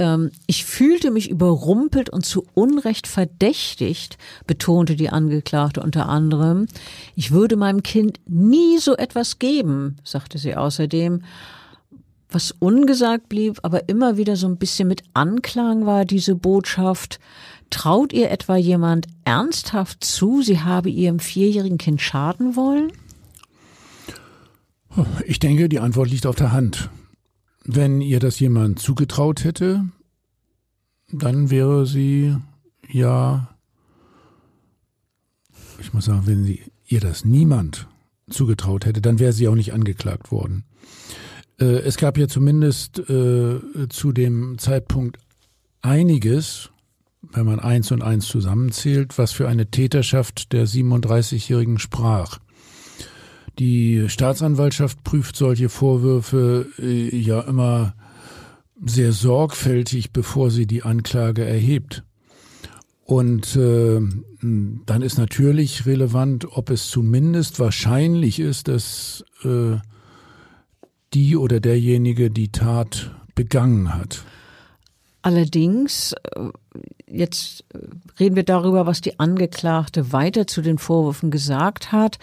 Ähm, 0.00 0.32
ich 0.48 0.64
fühlte 0.64 1.12
mich 1.12 1.30
überrumpelt 1.30 2.10
und 2.10 2.26
zu 2.26 2.44
Unrecht 2.54 3.06
verdächtigt, 3.06 4.18
betonte 4.48 4.96
die 4.96 5.10
Angeklagte 5.10 5.80
unter 5.80 6.08
anderem. 6.08 6.66
Ich 7.14 7.30
würde 7.30 7.54
meinem 7.54 7.84
Kind 7.84 8.18
nie 8.26 8.78
so 8.78 8.96
etwas 8.96 9.38
geben, 9.38 9.98
sagte 10.02 10.38
sie 10.38 10.56
außerdem. 10.56 11.22
Was 12.30 12.50
ungesagt 12.50 13.28
blieb, 13.28 13.60
aber 13.62 13.88
immer 13.88 14.16
wieder 14.16 14.34
so 14.34 14.48
ein 14.48 14.58
bisschen 14.58 14.88
mit 14.88 15.04
Anklang 15.14 15.86
war 15.86 16.04
diese 16.04 16.34
Botschaft. 16.34 17.20
Traut 17.70 18.12
ihr 18.12 18.30
etwa 18.30 18.56
jemand 18.56 19.06
ernsthaft 19.24 20.04
zu, 20.04 20.42
sie 20.42 20.60
habe 20.60 20.90
ihrem 20.90 21.18
vierjährigen 21.18 21.78
Kind 21.78 22.00
schaden 22.00 22.56
wollen? 22.56 22.92
Ich 25.26 25.38
denke, 25.38 25.68
die 25.68 25.80
Antwort 25.80 26.10
liegt 26.10 26.26
auf 26.26 26.36
der 26.36 26.52
Hand. 26.52 26.90
Wenn 27.64 28.00
ihr 28.00 28.20
das 28.20 28.40
jemand 28.40 28.78
zugetraut 28.78 29.44
hätte, 29.44 29.84
dann 31.12 31.50
wäre 31.50 31.86
sie 31.86 32.36
ja, 32.90 33.48
ich 35.80 35.92
muss 35.92 36.06
sagen, 36.06 36.26
wenn 36.26 36.44
sie 36.44 36.62
ihr 36.86 37.00
das 37.00 37.24
niemand 37.24 37.86
zugetraut 38.30 38.86
hätte, 38.86 39.00
dann 39.00 39.18
wäre 39.18 39.32
sie 39.32 39.48
auch 39.48 39.54
nicht 39.54 39.72
angeklagt 39.72 40.32
worden. 40.32 40.64
Äh, 41.60 41.80
es 41.80 41.96
gab 41.96 42.18
ja 42.18 42.28
zumindest 42.28 42.98
äh, 42.98 43.60
zu 43.88 44.12
dem 44.12 44.58
Zeitpunkt 44.58 45.18
einiges, 45.82 46.70
wenn 47.22 47.46
man 47.46 47.60
eins 47.60 47.90
und 47.90 48.02
eins 48.02 48.26
zusammenzählt, 48.26 49.18
was 49.18 49.32
für 49.32 49.48
eine 49.48 49.70
Täterschaft 49.70 50.52
der 50.52 50.66
37-Jährigen 50.66 51.78
sprach. 51.78 52.38
Die 53.58 54.08
Staatsanwaltschaft 54.08 55.02
prüft 55.02 55.36
solche 55.36 55.68
Vorwürfe 55.68 56.66
äh, 56.78 57.16
ja 57.16 57.40
immer 57.40 57.94
sehr 58.84 59.12
sorgfältig, 59.12 60.12
bevor 60.12 60.50
sie 60.50 60.66
die 60.66 60.84
Anklage 60.84 61.44
erhebt. 61.44 62.04
Und 63.04 63.56
äh, 63.56 64.00
dann 64.40 65.02
ist 65.02 65.18
natürlich 65.18 65.86
relevant, 65.86 66.46
ob 66.56 66.70
es 66.70 66.88
zumindest 66.88 67.58
wahrscheinlich 67.58 68.38
ist, 68.38 68.68
dass 68.68 69.24
äh, 69.42 69.78
die 71.14 71.36
oder 71.36 71.58
derjenige 71.58 72.30
die 72.30 72.52
Tat 72.52 73.16
begangen 73.34 73.94
hat. 73.94 74.24
Allerdings, 75.22 76.12
äh, 76.12 76.40
jetzt 77.06 77.64
äh, 77.74 77.78
reden 78.20 78.36
wir 78.36 78.44
darüber, 78.44 78.86
was 78.86 79.00
die 79.00 79.18
Angeklagte 79.18 80.12
weiter 80.12 80.46
zu 80.46 80.62
den 80.62 80.78
Vorwürfen 80.78 81.30
gesagt 81.30 81.92
hat. 81.92 82.18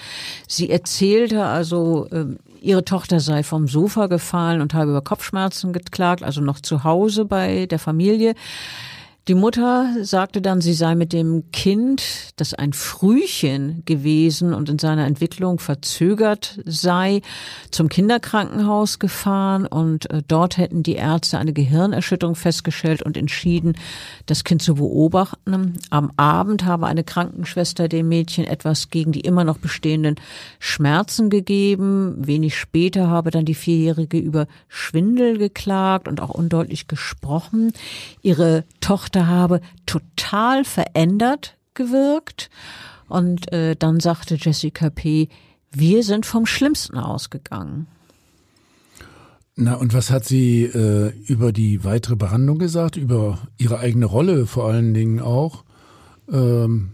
Sie 0.47 0.69
erzählte 0.69 1.43
also, 1.43 2.07
ähm, 2.11 2.37
ihre 2.61 2.85
Tochter 2.85 3.19
sei 3.19 3.43
vom 3.43 3.67
Sofa 3.67 4.07
gefallen 4.07 4.61
und 4.61 4.73
habe 4.73 4.91
über 4.91 5.01
Kopfschmerzen 5.01 5.73
geklagt, 5.73 6.23
also 6.23 6.41
noch 6.41 6.59
zu 6.59 6.83
Hause 6.83 7.25
bei 7.25 7.65
der 7.65 7.79
Familie. 7.79 8.33
Die 9.27 9.33
Mutter 9.33 9.91
sagte 10.03 10.39
dann, 10.39 10.61
sie 10.61 10.73
sei 10.73 10.93
mit 10.93 11.11
dem 11.11 11.49
Kind, 11.49 12.03
das 12.35 12.53
ein 12.53 12.73
Frühchen 12.73 13.81
gewesen 13.85 14.53
und 14.53 14.69
in 14.69 14.77
seiner 14.77 15.07
Entwicklung 15.07 15.57
verzögert 15.57 16.59
sei, 16.63 17.23
zum 17.71 17.89
Kinderkrankenhaus 17.89 18.99
gefahren 18.99 19.65
und 19.65 20.11
äh, 20.11 20.21
dort 20.27 20.57
hätten 20.57 20.83
die 20.83 20.93
Ärzte 20.93 21.39
eine 21.39 21.53
Gehirnerschütterung 21.53 22.35
festgestellt 22.35 23.01
und 23.01 23.17
entschieden, 23.17 23.75
das 24.27 24.43
Kind 24.43 24.61
zu 24.61 24.75
beobachten. 24.75 25.79
Am 25.89 26.11
Abend 26.17 26.63
habe 26.65 26.85
eine 26.85 27.03
Krankenschwester 27.03 27.87
dem 27.87 28.07
Mädchen 28.07 28.45
etwas 28.45 28.91
gegen 28.91 29.11
die 29.11 29.21
immer 29.21 29.43
noch 29.43 29.57
bestehenden 29.57 30.17
Schmerzen 30.59 31.31
gegeben. 31.31 32.27
Wenig 32.27 32.55
später 32.55 33.07
habe 33.07 33.31
dann 33.31 33.45
die 33.45 33.55
Vierjährige 33.55 34.19
über 34.19 34.45
Schwindel 34.67 35.39
geklagt 35.39 36.07
und 36.07 36.21
auch 36.21 36.29
undeutlich 36.29 36.87
gesprochen. 36.87 37.73
Ihre 38.21 38.65
Tochter 38.81 39.14
habe 39.23 39.61
total 39.85 40.65
verändert 40.65 41.57
gewirkt. 41.73 42.49
Und 43.07 43.51
äh, 43.51 43.75
dann 43.75 43.99
sagte 43.99 44.35
Jessica 44.39 44.89
P., 44.89 45.29
wir 45.71 46.03
sind 46.03 46.25
vom 46.25 46.45
Schlimmsten 46.45 46.97
ausgegangen. 46.97 47.87
Na, 49.57 49.75
und 49.75 49.93
was 49.93 50.09
hat 50.11 50.25
sie 50.25 50.63
äh, 50.63 51.13
über 51.27 51.53
die 51.53 51.83
weitere 51.83 52.15
Behandlung 52.15 52.59
gesagt, 52.59 52.97
über 52.97 53.39
ihre 53.57 53.79
eigene 53.79 54.05
Rolle 54.05 54.47
vor 54.47 54.67
allen 54.67 54.93
Dingen 54.93 55.21
auch? 55.21 55.63
Ähm, 56.31 56.91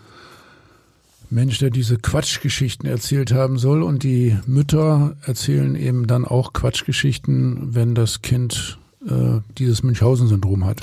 Mensch, 1.29 1.59
der 1.59 1.69
diese 1.69 1.97
Quatschgeschichten 1.97 2.89
erzählt 2.89 3.31
haben 3.31 3.57
soll. 3.57 3.83
Und 3.83 4.03
die 4.03 4.37
Mütter 4.45 5.15
erzählen 5.25 5.75
eben 5.75 6.07
dann 6.07 6.25
auch 6.25 6.53
Quatschgeschichten, 6.53 7.73
wenn 7.75 7.95
das 7.95 8.21
Kind 8.21 8.79
äh, 9.07 9.39
dieses 9.57 9.83
Münchhausen-Syndrom 9.83 10.65
hat. 10.65 10.81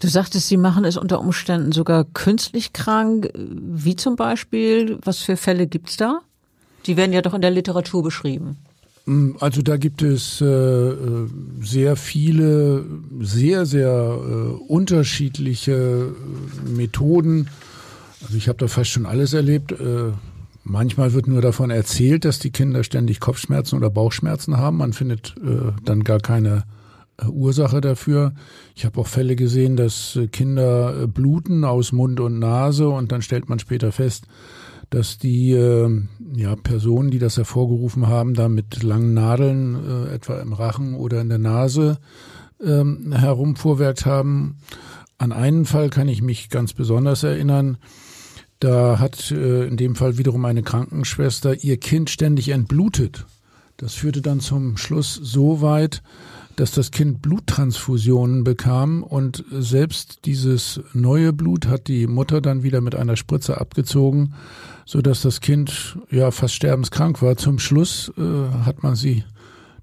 Du 0.00 0.06
sagtest, 0.06 0.48
Sie 0.48 0.56
machen 0.56 0.84
es 0.84 0.96
unter 0.96 1.20
Umständen 1.20 1.72
sogar 1.72 2.04
künstlich 2.04 2.72
krank. 2.72 3.30
Wie 3.34 3.96
zum 3.96 4.16
Beispiel? 4.16 4.98
Was 5.04 5.18
für 5.18 5.36
Fälle 5.36 5.66
gibt's 5.66 5.96
da? 5.96 6.20
Die 6.86 6.96
werden 6.96 7.12
ja 7.12 7.22
doch 7.22 7.34
in 7.34 7.40
der 7.40 7.50
Literatur 7.50 8.04
beschrieben. 8.04 8.56
Mm, 9.06 9.32
also 9.40 9.60
da 9.62 9.76
gibt 9.76 10.02
es 10.02 10.40
äh, 10.40 10.94
sehr 11.60 11.96
viele, 11.96 12.84
sehr, 13.20 13.66
sehr 13.66 13.88
äh, 13.88 14.72
unterschiedliche 14.72 15.72
äh, 15.72 16.70
Methoden, 16.70 17.48
Also 18.22 18.36
ich 18.36 18.48
habe 18.48 18.58
da 18.58 18.68
fast 18.68 18.90
schon 18.90 19.06
alles 19.06 19.32
erlebt. 19.32 19.72
Äh, 19.72 20.12
manchmal 20.62 21.12
wird 21.12 21.26
nur 21.26 21.42
davon 21.42 21.70
erzählt, 21.70 22.24
dass 22.24 22.38
die 22.38 22.50
Kinder 22.50 22.84
ständig 22.84 23.18
Kopfschmerzen 23.18 23.76
oder 23.76 23.90
Bauchschmerzen 23.90 24.58
haben. 24.58 24.76
Man 24.76 24.92
findet 24.92 25.34
äh, 25.38 25.72
dann 25.84 26.04
gar 26.04 26.20
keine 26.20 26.56
äh, 26.58 26.77
Ursache 27.26 27.80
dafür. 27.80 28.32
Ich 28.74 28.84
habe 28.84 29.00
auch 29.00 29.06
Fälle 29.06 29.36
gesehen, 29.36 29.76
dass 29.76 30.16
äh, 30.16 30.28
Kinder 30.28 31.02
äh, 31.02 31.06
bluten 31.06 31.64
aus 31.64 31.92
Mund 31.92 32.20
und 32.20 32.38
Nase 32.38 32.88
und 32.88 33.12
dann 33.12 33.22
stellt 33.22 33.48
man 33.48 33.58
später 33.58 33.92
fest, 33.92 34.26
dass 34.90 35.18
die 35.18 35.52
äh, 35.52 35.90
ja, 36.34 36.56
Personen, 36.56 37.10
die 37.10 37.18
das 37.18 37.36
hervorgerufen 37.36 38.06
haben, 38.06 38.34
da 38.34 38.48
mit 38.48 38.82
langen 38.82 39.14
Nadeln 39.14 39.74
äh, 39.74 40.14
etwa 40.14 40.40
im 40.40 40.52
Rachen 40.52 40.94
oder 40.94 41.20
in 41.20 41.28
der 41.28 41.38
Nase 41.38 41.98
äh, 42.60 42.84
herumfuhrwerkt 43.10 44.06
haben. 44.06 44.58
An 45.18 45.32
einen 45.32 45.64
Fall 45.64 45.90
kann 45.90 46.08
ich 46.08 46.22
mich 46.22 46.48
ganz 46.48 46.72
besonders 46.72 47.24
erinnern. 47.24 47.78
Da 48.60 48.98
hat 48.98 49.30
äh, 49.30 49.66
in 49.66 49.76
dem 49.76 49.94
Fall 49.94 50.18
wiederum 50.18 50.44
eine 50.44 50.62
Krankenschwester 50.62 51.62
ihr 51.62 51.78
Kind 51.78 52.10
ständig 52.10 52.48
entblutet. 52.50 53.26
Das 53.76 53.94
führte 53.94 54.22
dann 54.22 54.40
zum 54.40 54.76
Schluss 54.76 55.14
so 55.14 55.60
weit, 55.60 56.02
dass 56.58 56.72
das 56.72 56.90
Kind 56.90 57.22
Bluttransfusionen 57.22 58.42
bekam 58.42 59.04
und 59.04 59.44
selbst 59.50 60.24
dieses 60.24 60.80
neue 60.92 61.32
Blut 61.32 61.68
hat 61.68 61.86
die 61.86 62.08
Mutter 62.08 62.40
dann 62.40 62.64
wieder 62.64 62.80
mit 62.80 62.96
einer 62.96 63.16
Spritze 63.16 63.60
abgezogen, 63.60 64.34
so 64.84 65.00
dass 65.00 65.22
das 65.22 65.40
Kind 65.40 65.96
ja 66.10 66.32
fast 66.32 66.54
sterbenskrank 66.54 67.22
war. 67.22 67.36
Zum 67.36 67.60
Schluss 67.60 68.12
äh, 68.18 68.22
hat 68.64 68.82
man 68.82 68.96
sie 68.96 69.22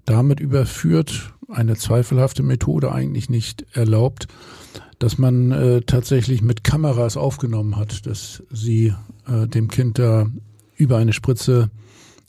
damit 0.04 0.38
überführt, 0.38 1.32
eine 1.48 1.76
zweifelhafte 1.76 2.42
Methode 2.42 2.92
eigentlich 2.92 3.30
nicht 3.30 3.64
erlaubt, 3.72 4.28
dass 4.98 5.16
man 5.16 5.52
äh, 5.52 5.80
tatsächlich 5.80 6.42
mit 6.42 6.62
Kameras 6.62 7.16
aufgenommen 7.16 7.76
hat, 7.76 8.06
dass 8.06 8.42
sie 8.50 8.92
äh, 9.26 9.46
dem 9.46 9.68
Kind 9.68 9.98
da 9.98 10.26
über 10.76 10.98
eine 10.98 11.14
Spritze 11.14 11.70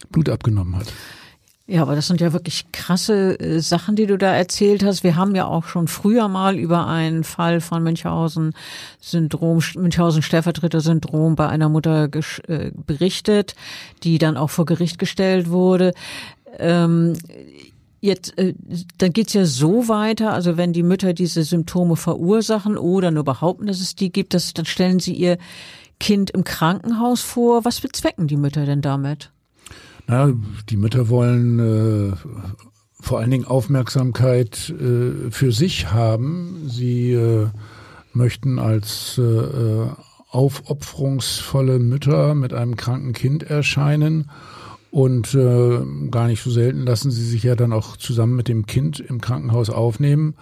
Blut 0.09 0.29
abgenommen 0.29 0.77
hat. 0.77 0.93
Ja, 1.69 1.81
aber 1.81 1.95
das 1.95 2.07
sind 2.07 2.21
ja 2.21 2.31
wirklich 2.31 2.71
krasse 2.71 3.37
äh, 3.41 3.59
Sachen, 3.59 3.97
die 3.97 4.05
du 4.05 4.17
da 4.17 4.33
erzählt 4.33 4.85
hast. 4.85 5.03
Wir 5.03 5.17
haben 5.17 5.35
ja 5.35 5.45
auch 5.45 5.65
schon 5.65 5.89
früher 5.89 6.29
mal 6.29 6.57
über 6.57 6.87
einen 6.87 7.25
Fall 7.25 7.59
von 7.59 7.83
Münchhausen-Syndrom, 7.83 9.59
Münchhausen-Stellvertreter-Syndrom 9.75 11.35
bei 11.35 11.49
einer 11.49 11.67
Mutter 11.67 12.09
äh, 12.47 12.71
berichtet, 12.73 13.55
die 14.03 14.17
dann 14.17 14.37
auch 14.37 14.49
vor 14.49 14.65
Gericht 14.65 14.97
gestellt 14.97 15.49
wurde. 15.49 15.93
Ähm, 16.57 17.13
Jetzt, 17.99 18.37
äh, 18.37 18.53
dann 18.99 19.11
geht's 19.11 19.33
ja 19.33 19.45
so 19.45 19.87
weiter, 19.87 20.31
also 20.31 20.55
wenn 20.55 20.71
die 20.71 20.83
Mütter 20.83 21.13
diese 21.13 21.43
Symptome 21.43 21.95
verursachen 21.95 22.77
oder 22.77 23.09
nur 23.09 23.23
behaupten, 23.23 23.65
dass 23.65 23.79
es 23.79 23.95
die 23.95 24.11
gibt, 24.11 24.33
das, 24.35 24.53
dann 24.53 24.65
stellen 24.65 24.99
sie 24.99 25.13
ihr 25.13 25.37
Kind 25.99 26.29
im 26.29 26.43
Krankenhaus 26.43 27.21
vor. 27.21 27.65
Was 27.65 27.81
bezwecken 27.81 28.27
die 28.27 28.37
Mütter 28.37 28.65
denn 28.65 28.81
damit? 28.81 29.31
Na, 30.07 30.33
die 30.69 30.77
Mütter 30.77 31.09
wollen 31.09 31.59
äh, 31.59 32.15
vor 32.99 33.19
allen 33.19 33.31
Dingen 33.31 33.45
Aufmerksamkeit 33.45 34.69
äh, 34.69 35.29
für 35.31 35.51
sich 35.51 35.91
haben. 35.91 36.63
Sie 36.67 37.11
äh, 37.11 37.47
möchten 38.13 38.57
als 38.57 39.17
äh, 39.17 39.21
äh 39.21 39.87
aufopferungsvolle 40.29 41.79
Mütter 41.79 42.35
mit 42.35 42.53
einem 42.53 42.75
kranken 42.75 43.13
Kind 43.13 43.43
erscheinen 43.43 44.29
und 44.91 45.33
äh, 45.33 45.79
gar 46.11 46.27
nicht 46.27 46.43
so 46.43 46.51
selten 46.51 46.85
lassen 46.85 47.11
sie 47.11 47.25
sich 47.25 47.43
ja 47.43 47.55
dann 47.55 47.71
auch 47.71 47.95
zusammen 47.95 48.35
mit 48.35 48.49
dem 48.49 48.65
Kind 48.65 48.99
im 48.99 49.21
Krankenhaus 49.21 49.69
aufnehmen. 49.69 50.35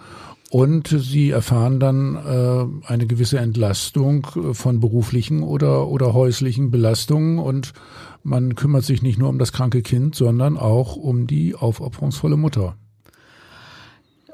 Und 0.50 0.88
sie 0.88 1.30
erfahren 1.30 1.80
dann 1.80 2.14
äh, 2.14 2.88
eine 2.88 3.06
gewisse 3.06 3.38
Entlastung 3.38 4.26
äh, 4.36 4.54
von 4.54 4.78
beruflichen 4.78 5.42
oder, 5.42 5.88
oder 5.88 6.14
häuslichen 6.14 6.70
Belastungen. 6.70 7.38
Und 7.38 7.72
man 8.22 8.54
kümmert 8.54 8.84
sich 8.84 9.02
nicht 9.02 9.18
nur 9.18 9.28
um 9.28 9.38
das 9.38 9.52
kranke 9.52 9.82
Kind, 9.82 10.14
sondern 10.14 10.56
auch 10.56 10.96
um 10.96 11.26
die 11.26 11.54
aufopferungsvolle 11.54 12.36
Mutter. 12.36 12.76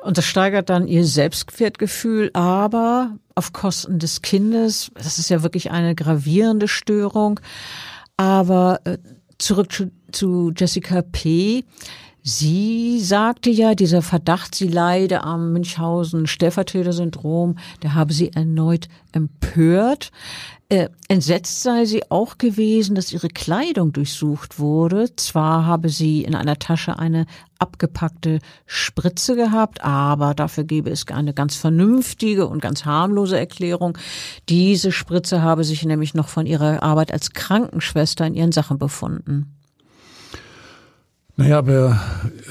Und 0.02 0.18
das 0.18 0.26
steigert 0.26 0.68
dann 0.68 0.88
ihr 0.88 1.04
Selbstwertgefühl, 1.04 2.30
aber 2.34 3.16
auf 3.34 3.52
Kosten 3.52 3.98
des 3.98 4.20
Kindes. 4.20 4.90
Das 4.94 5.18
ist 5.18 5.30
ja 5.30 5.42
wirklich 5.42 5.70
eine 5.70 5.94
gravierende 5.94 6.68
Störung. 6.68 7.40
Aber 8.16 8.80
äh, 8.84 8.98
zurück 9.38 9.72
zu, 9.72 9.90
zu 10.10 10.52
Jessica 10.54 11.02
P. 11.02 11.64
Sie 12.24 13.00
sagte 13.00 13.50
ja, 13.50 13.74
dieser 13.74 14.00
Verdacht, 14.00 14.54
sie 14.54 14.68
leide 14.68 15.24
am 15.24 15.52
Münchhausen-Stellvertreter-Syndrom, 15.52 17.56
der 17.82 17.94
habe 17.94 18.12
sie 18.12 18.32
erneut 18.32 18.86
empört. 19.10 20.12
Äh, 20.68 20.88
entsetzt 21.08 21.64
sei 21.64 21.84
sie 21.84 22.08
auch 22.12 22.38
gewesen, 22.38 22.94
dass 22.94 23.12
ihre 23.12 23.26
Kleidung 23.26 23.92
durchsucht 23.92 24.60
wurde. 24.60 25.16
Zwar 25.16 25.66
habe 25.66 25.88
sie 25.88 26.22
in 26.22 26.36
einer 26.36 26.60
Tasche 26.60 26.96
eine 26.96 27.26
abgepackte 27.58 28.38
Spritze 28.66 29.34
gehabt, 29.34 29.82
aber 29.82 30.34
dafür 30.34 30.62
gäbe 30.62 30.90
es 30.90 31.08
eine 31.08 31.34
ganz 31.34 31.56
vernünftige 31.56 32.46
und 32.46 32.62
ganz 32.62 32.84
harmlose 32.84 33.36
Erklärung. 33.36 33.98
Diese 34.48 34.92
Spritze 34.92 35.42
habe 35.42 35.64
sich 35.64 35.84
nämlich 35.84 36.14
noch 36.14 36.28
von 36.28 36.46
ihrer 36.46 36.84
Arbeit 36.84 37.12
als 37.12 37.32
Krankenschwester 37.32 38.24
in 38.26 38.34
ihren 38.34 38.52
Sachen 38.52 38.78
befunden. 38.78 39.56
Naja, 41.36 41.58
aber 41.58 42.00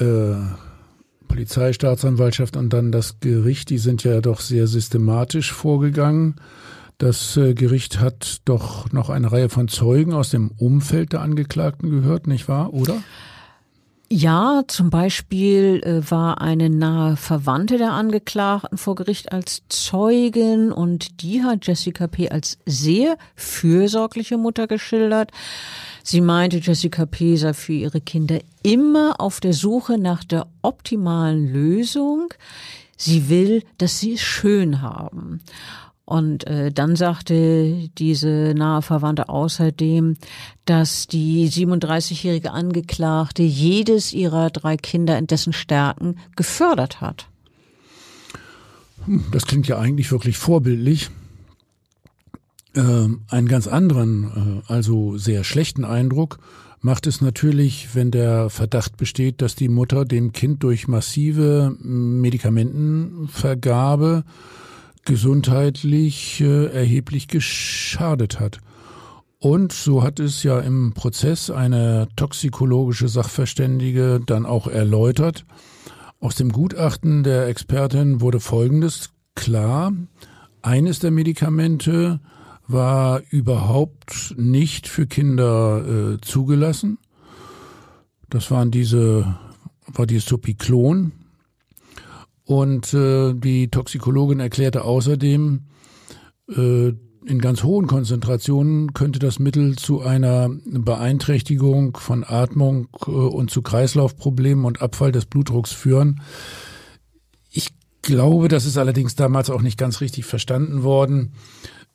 äh, 0.00 1.26
Polizei, 1.28 1.72
Staatsanwaltschaft 1.72 2.56
und 2.56 2.72
dann 2.72 2.92
das 2.92 3.20
Gericht, 3.20 3.70
die 3.70 3.78
sind 3.78 4.04
ja 4.04 4.20
doch 4.20 4.40
sehr 4.40 4.66
systematisch 4.66 5.52
vorgegangen. 5.52 6.36
Das 6.98 7.36
äh, 7.36 7.54
Gericht 7.54 8.00
hat 8.00 8.42
doch 8.44 8.92
noch 8.92 9.08
eine 9.08 9.32
Reihe 9.32 9.48
von 9.48 9.68
Zeugen 9.68 10.12
aus 10.12 10.30
dem 10.30 10.50
Umfeld 10.50 11.12
der 11.12 11.20
Angeklagten 11.20 11.90
gehört, 11.90 12.26
nicht 12.26 12.48
wahr, 12.48 12.74
oder? 12.74 12.96
Ja, 14.14 14.64
zum 14.68 14.90
Beispiel 14.90 15.80
äh, 15.84 16.10
war 16.10 16.42
eine 16.42 16.68
nahe 16.68 17.16
Verwandte 17.16 17.78
der 17.78 17.92
Angeklagten 17.92 18.76
vor 18.76 18.94
Gericht 18.94 19.32
als 19.32 19.62
Zeugin 19.70 20.70
und 20.70 21.22
die 21.22 21.42
hat 21.42 21.66
Jessica 21.66 22.08
P. 22.08 22.28
als 22.28 22.58
sehr 22.66 23.16
fürsorgliche 23.36 24.36
Mutter 24.36 24.66
geschildert. 24.66 25.30
Sie 26.02 26.20
meinte, 26.20 26.58
Jessica 26.58 27.06
P. 27.06 27.36
sei 27.36 27.54
für 27.54 27.72
ihre 27.72 28.02
Kinder 28.02 28.40
immer 28.62 29.18
auf 29.18 29.40
der 29.40 29.54
Suche 29.54 29.96
nach 29.96 30.24
der 30.24 30.46
optimalen 30.60 31.50
Lösung. 31.50 32.34
Sie 32.98 33.30
will, 33.30 33.62
dass 33.78 33.98
sie 33.98 34.12
es 34.12 34.20
schön 34.20 34.82
haben. 34.82 35.40
Und 36.04 36.46
äh, 36.46 36.72
dann 36.72 36.96
sagte 36.96 37.88
diese 37.98 38.54
nahe 38.56 38.82
Verwandte 38.82 39.28
außerdem, 39.28 40.16
dass 40.64 41.06
die 41.06 41.48
37-jährige 41.48 42.50
Angeklagte 42.50 43.42
jedes 43.42 44.12
ihrer 44.12 44.50
drei 44.50 44.76
Kinder 44.76 45.16
in 45.16 45.28
dessen 45.28 45.52
Stärken 45.52 46.16
gefördert 46.34 47.00
hat. 47.00 47.28
Hm, 49.06 49.24
das 49.30 49.46
klingt 49.46 49.68
ja 49.68 49.78
eigentlich 49.78 50.10
wirklich 50.10 50.38
vorbildlich 50.38 51.10
äh, 52.74 53.06
einen 53.28 53.48
ganz 53.48 53.68
anderen, 53.68 54.62
äh, 54.68 54.72
also 54.72 55.16
sehr 55.18 55.44
schlechten 55.44 55.84
Eindruck 55.84 56.40
macht 56.82 57.06
es 57.06 57.20
natürlich, 57.20 57.94
wenn 57.94 58.10
der 58.10 58.50
Verdacht 58.50 58.96
besteht, 58.96 59.40
dass 59.40 59.54
die 59.54 59.68
Mutter 59.68 60.04
dem 60.04 60.32
Kind 60.32 60.64
durch 60.64 60.88
massive 60.88 61.76
Medikamentenvergabe 61.80 64.24
gesundheitlich 65.04 66.40
äh, 66.40 66.66
erheblich 66.66 67.28
geschadet 67.28 68.40
hat. 68.40 68.60
Und 69.38 69.72
so 69.72 70.04
hat 70.04 70.20
es 70.20 70.44
ja 70.44 70.60
im 70.60 70.92
Prozess 70.94 71.50
eine 71.50 72.06
toxikologische 72.14 73.08
Sachverständige 73.08 74.20
dann 74.24 74.46
auch 74.46 74.68
erläutert. 74.68 75.44
Aus 76.20 76.36
dem 76.36 76.52
Gutachten 76.52 77.24
der 77.24 77.48
Expertin 77.48 78.20
wurde 78.20 78.38
Folgendes 78.38 79.10
klar. 79.34 79.92
Eines 80.62 81.00
der 81.00 81.10
Medikamente 81.10 82.20
war 82.68 83.20
überhaupt 83.30 84.34
nicht 84.36 84.86
für 84.86 85.08
Kinder 85.08 85.84
äh, 86.14 86.20
zugelassen. 86.20 86.98
Das 88.30 88.50
waren 88.52 88.70
diese, 88.70 89.36
war 89.86 90.06
die 90.06 90.20
Sopiklon. 90.20 91.10
Und 92.52 92.92
äh, 92.92 93.32
die 93.32 93.68
Toxikologin 93.68 94.38
erklärte 94.38 94.84
außerdem, 94.84 95.60
äh, 96.50 96.88
in 97.24 97.38
ganz 97.40 97.62
hohen 97.62 97.86
Konzentrationen 97.86 98.92
könnte 98.92 99.18
das 99.18 99.38
Mittel 99.38 99.76
zu 99.76 100.02
einer 100.02 100.50
Beeinträchtigung 100.66 101.96
von 101.96 102.24
Atmung 102.24 102.88
äh, 103.06 103.10
und 103.10 103.50
zu 103.50 103.62
Kreislaufproblemen 103.62 104.66
und 104.66 104.82
Abfall 104.82 105.12
des 105.12 105.24
Blutdrucks 105.24 105.72
führen. 105.72 106.20
Ich 107.48 107.70
glaube, 108.02 108.48
das 108.48 108.66
ist 108.66 108.76
allerdings 108.76 109.14
damals 109.14 109.48
auch 109.48 109.62
nicht 109.62 109.78
ganz 109.78 110.02
richtig 110.02 110.26
verstanden 110.26 110.82
worden. 110.82 111.32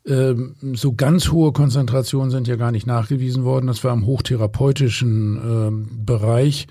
Ähm, 0.07 0.55
so 0.73 0.93
ganz 0.93 1.29
hohe 1.29 1.51
Konzentrationen 1.51 2.31
sind 2.31 2.47
ja 2.47 2.55
gar 2.55 2.71
nicht 2.71 2.87
nachgewiesen 2.87 3.43
worden. 3.43 3.67
Das 3.67 3.83
war 3.83 3.93
im 3.93 4.07
hochtherapeutischen 4.07 5.37
ähm, 5.37 5.87
Bereich. 6.03 6.65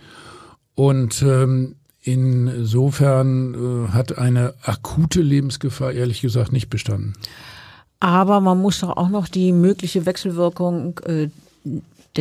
Und 0.75 1.23
ähm, 1.23 1.77
insofern 2.07 3.55
äh, 3.55 3.89
hat 3.89 4.17
eine 4.17 4.55
akute 4.63 5.21
Lebensgefahr 5.21 5.93
ehrlich 5.93 6.21
gesagt 6.21 6.53
nicht 6.53 6.71
bestanden. 6.71 7.15
Aber 7.99 8.41
man 8.41 8.61
muss 8.61 8.81
doch 8.81 8.97
auch 8.97 9.09
noch 9.09 9.27
die 9.27 9.53
mögliche 9.53 10.07
Wechselwirkung 10.07 11.01
äh, 11.07 11.29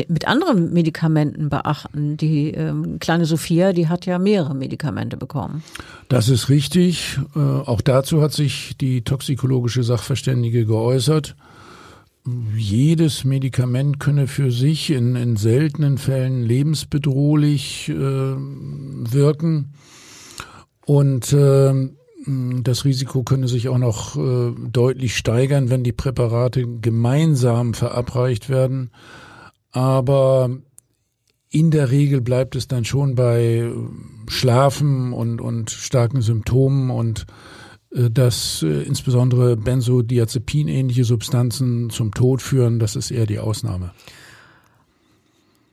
mit 0.10 0.28
anderen 0.28 0.74
Medikamenten 0.74 1.50
beachten. 1.50 2.18
Die 2.18 2.50
ähm, 2.50 3.00
kleine 3.00 3.26
Sophia, 3.26 3.72
die 3.72 3.88
hat 3.88 4.06
ja 4.06 4.20
mehrere 4.20 4.56
Medikamente 4.56 5.16
bekommen. 5.18 5.64
Das 6.10 6.28
ist 6.28 6.50
richtig. 6.50 7.20
Äh, 7.36 7.40
auch 7.40 7.82
dazu 7.82 8.22
hat 8.22 8.34
sich 8.34 8.76
die 8.78 9.04
toxikologische 9.04 9.84
Sachverständige 9.84 10.66
geäußert. 10.66 11.36
Jedes 12.56 13.24
Medikament 13.24 14.00
könne 14.00 14.28
für 14.28 14.50
sich 14.52 14.90
in, 14.90 15.16
in 15.16 15.36
seltenen 15.36 16.00
Fällen 16.00 16.42
lebensbedrohlich 16.42 17.90
äh, 17.90 17.94
wirken. 17.94 19.74
Und 20.88 21.32
äh, 21.34 21.90
das 22.26 22.84
Risiko 22.84 23.22
könne 23.22 23.48
sich 23.48 23.70
auch 23.70 23.78
noch 23.78 24.18
äh, 24.18 24.54
deutlich 24.72 25.16
steigern, 25.16 25.70
wenn 25.70 25.84
die 25.84 25.92
Präparate 25.92 26.66
gemeinsam 26.82 27.76
verabreicht 27.76 28.50
werden. 28.50 28.90
Aber 29.72 30.50
in 31.52 31.70
der 31.70 31.92
Regel 31.92 32.22
bleibt 32.22 32.56
es 32.56 32.68
dann 32.68 32.86
schon 32.86 33.14
bei 33.14 33.70
Schlafen 34.28 35.14
und, 35.14 35.42
und 35.42 35.70
starken 35.70 36.22
Symptomen 36.24 36.90
und 36.90 37.22
äh, 37.22 37.55
dass 38.10 38.62
äh, 38.64 38.84
insbesondere 38.84 39.56
Benzodiazepin-ähnliche 39.56 41.06
Substanzen 41.06 41.90
zum 41.90 42.14
Tod 42.14 42.42
führen, 42.42 42.80
das 42.80 42.96
ist 42.96 43.12
eher 43.12 43.26
die 43.26 43.40
Ausnahme. 43.40 43.92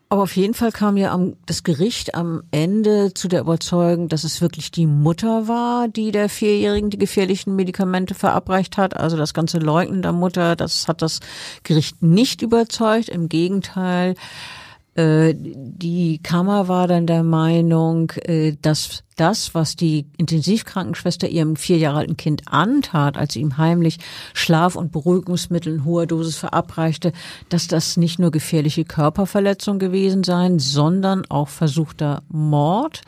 Aber 0.09 0.25
auf 0.25 0.37
jeden 0.37 0.53
Fall 0.53 0.73
kam 0.73 0.99
ja 0.99 1.11
am, 1.11 1.37
das 1.47 1.63
Gericht 1.63 2.15
am 2.15 2.43
Ende 2.51 3.15
zu 3.15 3.29
der 3.29 3.41
Überzeugung, 3.41 4.09
dass 4.09 4.25
es 4.25 4.43
wirklich 4.43 4.71
die 4.71 4.87
Mutter 4.87 5.49
war, 5.49 5.89
die 5.89 6.13
der 6.13 6.29
Vierjährigen 6.29 6.91
die 6.91 6.99
gefährlichen 6.99 7.57
Medikamente 7.57 8.15
verabreicht 8.15 8.77
hat. 8.77 8.95
Also 8.95 9.17
das 9.17 9.33
ganze 9.33 9.59
Leugnen 9.59 10.03
der 10.03 10.13
Mutter, 10.13 10.55
das 10.55 10.87
hat 10.87 11.01
das 11.01 11.21
Gericht 11.63 12.03
nicht 12.03 12.43
überzeugt. 12.43 13.09
Im 13.09 13.31
Gegenteil, 13.31 14.11
äh, 14.11 14.62
die 14.95 16.21
Kammer 16.23 16.69
war 16.69 16.87
dann 16.87 17.07
der 17.07 17.23
Meinung, 17.23 18.11
äh, 18.25 18.57
dass 18.61 19.05
das, 19.17 19.55
was 19.55 19.75
die 19.75 20.07
Intensivkrankenschwester 20.19 21.29
ihrem 21.29 21.57
vier 21.57 21.79
Jahre 21.79 21.99
alten 21.99 22.17
Kind 22.17 22.43
antat, 22.47 23.17
als 23.17 23.35
sie 23.35 23.41
ihm 23.41 23.57
heimlich 23.57 23.99
Schlaf- 24.35 24.77
und 24.77 24.93
Beruhigungsmittel 24.93 25.75
in 25.75 25.85
hoher 25.85 26.07
Dosis 26.07 26.37
verabreichte, 26.37 27.13
dass 27.49 27.69
das 27.69 27.97
nicht 27.97 28.19
nur 28.19 28.31
gefährliche 28.31 28.85
Körperverletzung 28.85 29.79
gewesen 29.79 30.25
sein, 30.25 30.59
sondern 30.59 31.25
auch 31.31 31.49
versuchter 31.49 32.23
Mord. 32.29 33.01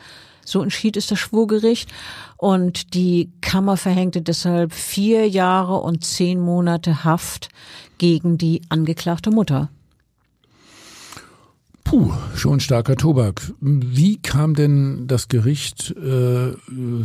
So 0.43 0.61
entschied 0.61 0.97
es 0.97 1.07
das 1.07 1.19
Schwurgericht. 1.19 1.91
Und 2.37 2.93
die 2.93 3.31
Kammer 3.41 3.77
verhängte 3.77 4.21
deshalb 4.21 4.73
vier 4.73 5.27
Jahre 5.27 5.77
und 5.77 6.03
zehn 6.03 6.39
Monate 6.39 7.03
Haft 7.03 7.49
gegen 7.97 8.37
die 8.37 8.61
angeklagte 8.69 9.31
Mutter. 9.31 9.69
Puh, 11.95 12.11
schon 12.35 12.59
starker 12.59 12.97
Tobak. 12.97 13.53
Wie 13.61 14.17
kam 14.17 14.53
denn 14.53 15.07
das 15.07 15.29
Gericht 15.29 15.91
äh, 15.91 16.51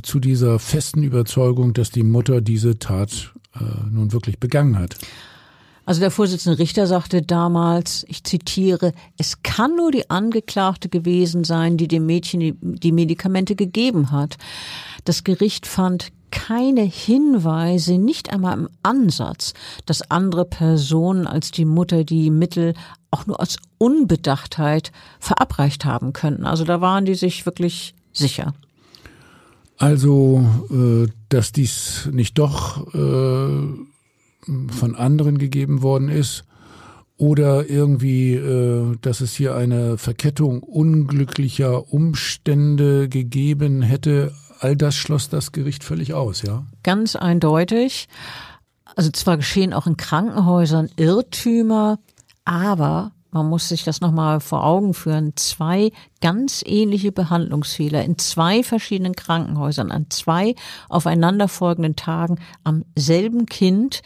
zu 0.03 0.19
dieser 0.19 0.59
festen 0.59 1.05
Überzeugung, 1.05 1.75
dass 1.75 1.93
die 1.93 2.03
Mutter 2.03 2.41
diese 2.41 2.81
Tat 2.81 3.33
äh, 3.55 3.61
nun 3.89 4.13
wirklich 4.13 4.41
begangen 4.41 4.77
hat? 4.77 4.97
Also 5.87 6.01
der 6.01 6.11
Vorsitzende 6.11 6.59
Richter 6.59 6.89
sagte 6.89 7.23
damals, 7.23 8.05
ich 8.09 8.25
zitiere, 8.25 8.93
es 9.17 9.45
kann 9.45 9.77
nur 9.77 9.93
die 9.93 10.11
Angeklagte 10.11 10.89
gewesen 10.89 11.45
sein, 11.45 11.77
die 11.77 11.87
dem 11.87 12.07
Mädchen 12.07 12.41
die, 12.41 12.57
die 12.61 12.91
Medikamente 12.91 13.55
gegeben 13.55 14.11
hat. 14.11 14.39
Das 15.05 15.23
Gericht 15.23 15.69
fand 15.69 16.11
keine 16.33 16.83
Hinweise, 16.83 17.99
nicht 17.99 18.33
einmal 18.33 18.59
im 18.59 18.69
Ansatz, 18.83 19.55
dass 19.87 20.11
andere 20.11 20.45
Personen 20.45 21.27
als 21.27 21.51
die 21.51 21.65
Mutter 21.65 22.03
die 22.03 22.31
Mittel 22.31 22.75
auch 23.11 23.27
nur 23.27 23.41
aus 23.41 23.57
Unbedachtheit 23.79 24.93
verabreicht 25.19 25.85
haben 25.85 26.13
könnten. 26.13 26.47
Also 26.47 26.65
da 26.65 26.81
waren 26.81 27.05
die 27.05 27.15
sich 27.15 27.47
wirklich 27.47 27.95
sicher. 28.13 28.55
Also, 29.79 30.45
äh, 30.71 31.11
dass 31.31 31.53
dies 31.53 32.09
nicht 32.13 32.39
doch 32.39 32.95
äh, 32.95 33.49
von 34.69 34.95
anderen 34.95 35.39
gegeben 35.39 35.83
worden 35.83 36.09
ist 36.09 36.45
oder 37.17 37.69
irgendwie, 37.69 38.35
äh, 38.35 38.97
dass 39.01 39.21
es 39.21 39.35
hier 39.35 39.55
eine 39.55 39.97
Verkettung 39.97 40.63
unglücklicher 40.63 41.93
Umstände 41.93 43.09
gegeben 43.09 43.83
hätte, 43.83 44.35
all 44.61 44.77
das 44.77 44.95
schloss 44.97 45.29
das 45.29 45.53
Gericht 45.53 45.83
völlig 45.83 46.13
aus, 46.13 46.43
ja? 46.43 46.67
Ganz 46.83 47.17
eindeutig. 47.17 48.09
Also 48.97 49.11
zwar 49.11 49.37
geschehen 49.37 49.73
auch 49.73 49.87
in 49.87 49.97
Krankenhäusern 49.97 50.91
Irrtümer, 50.97 51.99
aber 52.51 53.13
man 53.31 53.49
muss 53.49 53.69
sich 53.69 53.85
das 53.85 54.01
nochmal 54.01 54.41
vor 54.41 54.67
Augen 54.67 54.93
führen, 54.93 55.37
zwei 55.37 55.93
ganz 56.21 56.65
ähnliche 56.67 57.13
Behandlungsfehler 57.13 58.05
in 58.05 58.19
zwei 58.19 58.65
verschiedenen 58.65 59.15
Krankenhäusern 59.15 59.93
an 59.93 60.07
zwei 60.11 60.57
aufeinanderfolgenden 60.89 61.95
Tagen 61.95 62.41
am 62.65 62.85
selben 62.97 63.47
Kind. 63.47 64.03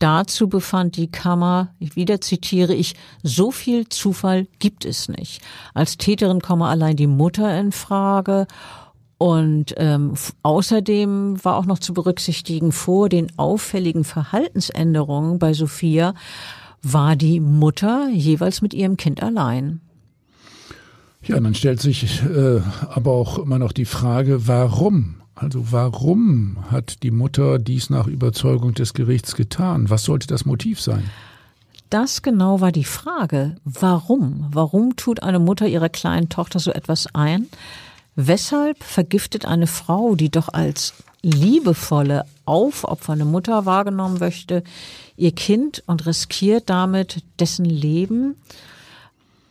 Dazu 0.00 0.50
befand 0.50 0.98
die 0.98 1.10
Kammer, 1.10 1.74
wieder 1.78 2.20
zitiere 2.20 2.74
ich, 2.74 2.94
so 3.22 3.50
viel 3.50 3.88
Zufall 3.88 4.46
gibt 4.58 4.84
es 4.84 5.08
nicht. 5.08 5.40
Als 5.72 5.96
Täterin 5.96 6.42
komme 6.42 6.66
allein 6.66 6.96
die 6.96 7.06
Mutter 7.06 7.58
in 7.58 7.72
Frage 7.72 8.46
und 9.16 9.74
ähm, 9.78 10.12
außerdem 10.42 11.42
war 11.42 11.56
auch 11.56 11.64
noch 11.64 11.78
zu 11.78 11.94
berücksichtigen, 11.94 12.70
vor 12.70 13.08
den 13.08 13.32
auffälligen 13.38 14.04
Verhaltensänderungen 14.04 15.38
bei 15.38 15.54
Sophia 15.54 16.12
war 16.82 17.16
die 17.16 17.40
Mutter 17.40 18.08
jeweils 18.10 18.62
mit 18.62 18.74
ihrem 18.74 18.96
Kind 18.96 19.22
allein. 19.22 19.80
Ja, 21.22 21.38
dann 21.40 21.54
stellt 21.54 21.80
sich 21.80 22.22
äh, 22.22 22.60
aber 22.88 23.12
auch 23.12 23.38
immer 23.38 23.58
noch 23.58 23.72
die 23.72 23.84
Frage, 23.84 24.46
warum? 24.46 25.16
Also 25.34 25.70
warum 25.72 26.58
hat 26.70 27.02
die 27.02 27.10
Mutter 27.10 27.58
dies 27.58 27.90
nach 27.90 28.06
Überzeugung 28.06 28.74
des 28.74 28.94
Gerichts 28.94 29.36
getan? 29.36 29.90
Was 29.90 30.04
sollte 30.04 30.26
das 30.26 30.44
Motiv 30.44 30.80
sein? 30.80 31.10
Das 31.90 32.22
genau 32.22 32.60
war 32.60 32.72
die 32.72 32.84
Frage. 32.84 33.56
Warum? 33.64 34.46
Warum 34.50 34.96
tut 34.96 35.22
eine 35.22 35.38
Mutter 35.38 35.66
ihrer 35.66 35.88
kleinen 35.88 36.28
Tochter 36.28 36.58
so 36.58 36.72
etwas 36.72 37.14
ein? 37.14 37.46
Weshalb 38.14 38.82
vergiftet 38.82 39.46
eine 39.46 39.66
Frau, 39.66 40.14
die 40.16 40.30
doch 40.30 40.48
als 40.48 40.92
liebevolle, 41.22 42.24
aufopfernde 42.44 43.24
Mutter 43.24 43.66
wahrgenommen 43.66 44.18
möchte, 44.18 44.62
ihr 45.16 45.32
Kind 45.32 45.82
und 45.86 46.06
riskiert 46.06 46.70
damit 46.70 47.22
dessen 47.40 47.64
Leben. 47.64 48.36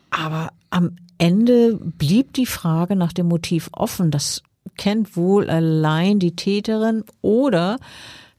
Aber 0.10 0.51
am 0.69 0.97
Ende 1.17 1.75
blieb 1.75 2.34
die 2.34 2.45
Frage 2.45 2.95
nach 2.95 3.13
dem 3.13 3.27
Motiv 3.27 3.69
offen. 3.73 4.12
Das 4.12 4.43
kennt 4.77 5.15
wohl 5.17 5.49
allein 5.49 6.19
die 6.19 6.36
Täterin 6.36 7.03
oder 7.21 7.77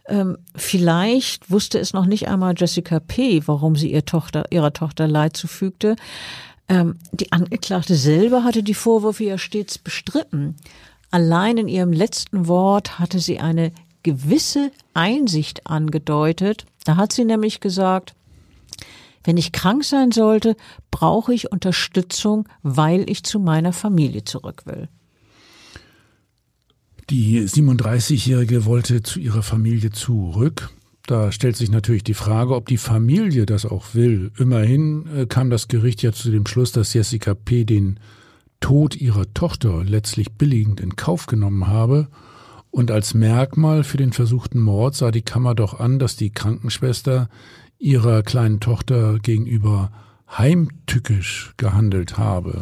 ähm, 0.06 0.38
vielleicht 0.54 1.50
wusste 1.50 1.78
es 1.78 1.92
noch 1.92 2.06
nicht 2.06 2.28
einmal 2.28 2.54
Jessica 2.56 2.98
P., 2.98 3.42
warum 3.46 3.76
sie 3.76 3.92
ihr 3.92 4.04
Tochter, 4.04 4.44
ihrer 4.50 4.72
Tochter 4.72 5.06
Leid 5.06 5.36
zufügte. 5.36 5.96
Ähm, 6.68 6.96
die 7.12 7.30
Angeklagte 7.32 7.94
selber 7.94 8.44
hatte 8.44 8.62
die 8.62 8.74
Vorwürfe 8.74 9.24
ja 9.24 9.38
stets 9.38 9.78
bestritten. 9.78 10.56
Allein 11.10 11.56
in 11.58 11.68
ihrem 11.68 11.92
letzten 11.92 12.48
Wort 12.48 12.98
hatte 12.98 13.18
sie 13.18 13.38
eine 13.38 13.72
gewisse 14.02 14.70
Einsicht 14.94 15.66
angedeutet. 15.66 16.66
Da 16.84 16.96
hat 16.96 17.12
sie 17.12 17.24
nämlich 17.24 17.60
gesagt, 17.60 18.14
wenn 19.24 19.36
ich 19.36 19.52
krank 19.52 19.84
sein 19.84 20.12
sollte, 20.12 20.56
brauche 20.90 21.34
ich 21.34 21.52
Unterstützung, 21.52 22.48
weil 22.62 23.08
ich 23.10 23.24
zu 23.24 23.40
meiner 23.40 23.72
Familie 23.72 24.24
zurück 24.24 24.62
will. 24.64 24.88
Die 27.10 27.40
37-Jährige 27.40 28.66
wollte 28.66 29.02
zu 29.02 29.18
ihrer 29.18 29.42
Familie 29.42 29.90
zurück. 29.90 30.70
Da 31.06 31.32
stellt 31.32 31.56
sich 31.56 31.70
natürlich 31.70 32.04
die 32.04 32.14
Frage, 32.14 32.54
ob 32.54 32.66
die 32.66 32.76
Familie 32.76 33.46
das 33.46 33.64
auch 33.64 33.94
will. 33.94 34.30
Immerhin 34.36 35.06
äh, 35.16 35.26
kam 35.26 35.48
das 35.48 35.68
Gericht 35.68 36.02
ja 36.02 36.12
zu 36.12 36.30
dem 36.30 36.46
Schluss, 36.46 36.72
dass 36.72 36.92
Jessica 36.92 37.32
P. 37.34 37.64
den 37.64 37.98
Tod 38.60 38.96
ihrer 38.96 39.32
Tochter 39.34 39.84
letztlich 39.84 40.32
billigend 40.32 40.80
in 40.80 40.96
Kauf 40.96 41.26
genommen 41.26 41.66
habe, 41.66 42.08
und 42.70 42.90
als 42.90 43.14
Merkmal 43.14 43.82
für 43.82 43.96
den 43.96 44.12
versuchten 44.12 44.60
Mord 44.60 44.94
sah 44.94 45.10
die 45.10 45.22
Kammer 45.22 45.54
doch 45.54 45.80
an, 45.80 45.98
dass 45.98 46.16
die 46.16 46.30
Krankenschwester 46.30 47.28
ihrer 47.78 48.22
kleinen 48.22 48.60
Tochter 48.60 49.18
gegenüber 49.18 49.90
heimtückisch 50.36 51.54
gehandelt 51.56 52.18
habe. 52.18 52.58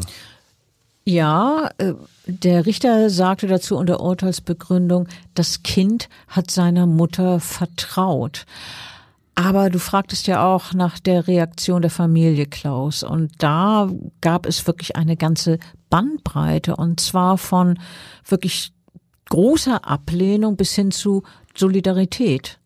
Ja, 1.05 1.71
äh, 1.79 1.95
der 2.27 2.67
Richter 2.67 3.11
sagte 3.11 3.47
dazu 3.47 3.77
unter 3.77 4.01
Urteilsbegründung, 4.01 5.09
das 5.35 5.63
Kind 5.63 6.09
hat 6.29 6.51
seiner 6.51 6.87
Mutter 6.87 7.41
vertraut. 7.41 8.45
Aber 9.35 9.69
du 9.71 9.79
fragtest 9.79 10.27
ja 10.27 10.45
auch 10.45 10.73
nach 10.73 10.99
der 10.99 11.29
Reaktion 11.29 11.83
der 11.83 11.91
Familie, 11.91 12.47
Klaus. 12.47 13.03
Und 13.03 13.31
da 13.39 13.91
gab 14.23 14.47
es 14.47 14.67
wirklich 14.67 14.97
eine 14.97 15.17
ganze 15.17 15.59
Bandbreite. 15.91 16.77
Und 16.77 17.01
zwar 17.01 17.39
von 17.39 17.79
wirklich 18.27 18.73
großer 19.29 19.87
Ablehnung 19.87 20.57
bis 20.57 20.75
hin 20.75 20.91
zu 20.91 21.23
Solidarität. 21.55 22.59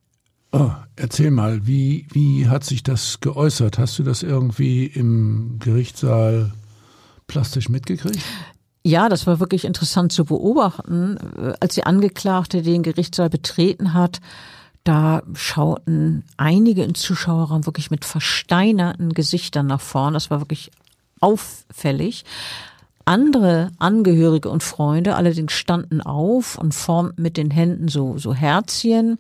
Oh, 0.53 0.71
erzähl 0.97 1.31
mal, 1.31 1.67
wie, 1.67 2.07
wie 2.11 2.49
hat 2.49 2.65
sich 2.65 2.83
das 2.83 3.21
geäußert? 3.21 3.79
Hast 3.79 3.99
du 3.99 4.03
das 4.03 4.23
irgendwie 4.23 4.87
im 4.87 5.59
Gerichtssaal 5.61 6.53
plastisch 7.29 7.69
mitgekriegt? 7.69 8.19
Ja, 8.83 9.09
das 9.09 9.27
war 9.27 9.39
wirklich 9.39 9.65
interessant 9.65 10.11
zu 10.11 10.25
beobachten. 10.25 11.19
Als 11.61 11.75
die 11.75 11.85
Angeklagte 11.85 12.63
den 12.63 12.83
Gerichtssaal 12.83 13.31
betreten 13.31 13.95
hat, 13.95 14.21
da 14.85 15.23
schauten 15.35 16.25
einige 16.37 16.83
im 16.83 16.95
Zuschauerraum 16.95 17.67
wirklich 17.67 17.91
mit 17.91 18.05
versteinerten 18.05 19.13
Gesichtern 19.13 19.67
nach 19.67 19.81
vorn. 19.81 20.15
Das 20.15 20.31
war 20.31 20.41
wirklich 20.41 20.71
auffällig. 21.21 22.25
Andere 23.05 23.71
Angehörige 23.79 24.51
und 24.51 24.63
Freunde 24.63 25.17
allerdings 25.17 25.53
standen 25.53 26.01
auf 26.01 26.59
und 26.59 26.75
formten 26.75 27.23
mit 27.23 27.37
den 27.37 27.51
Händen 27.51 27.89
so, 27.89 28.19
so 28.19 28.35
Herzchen. 28.35 29.19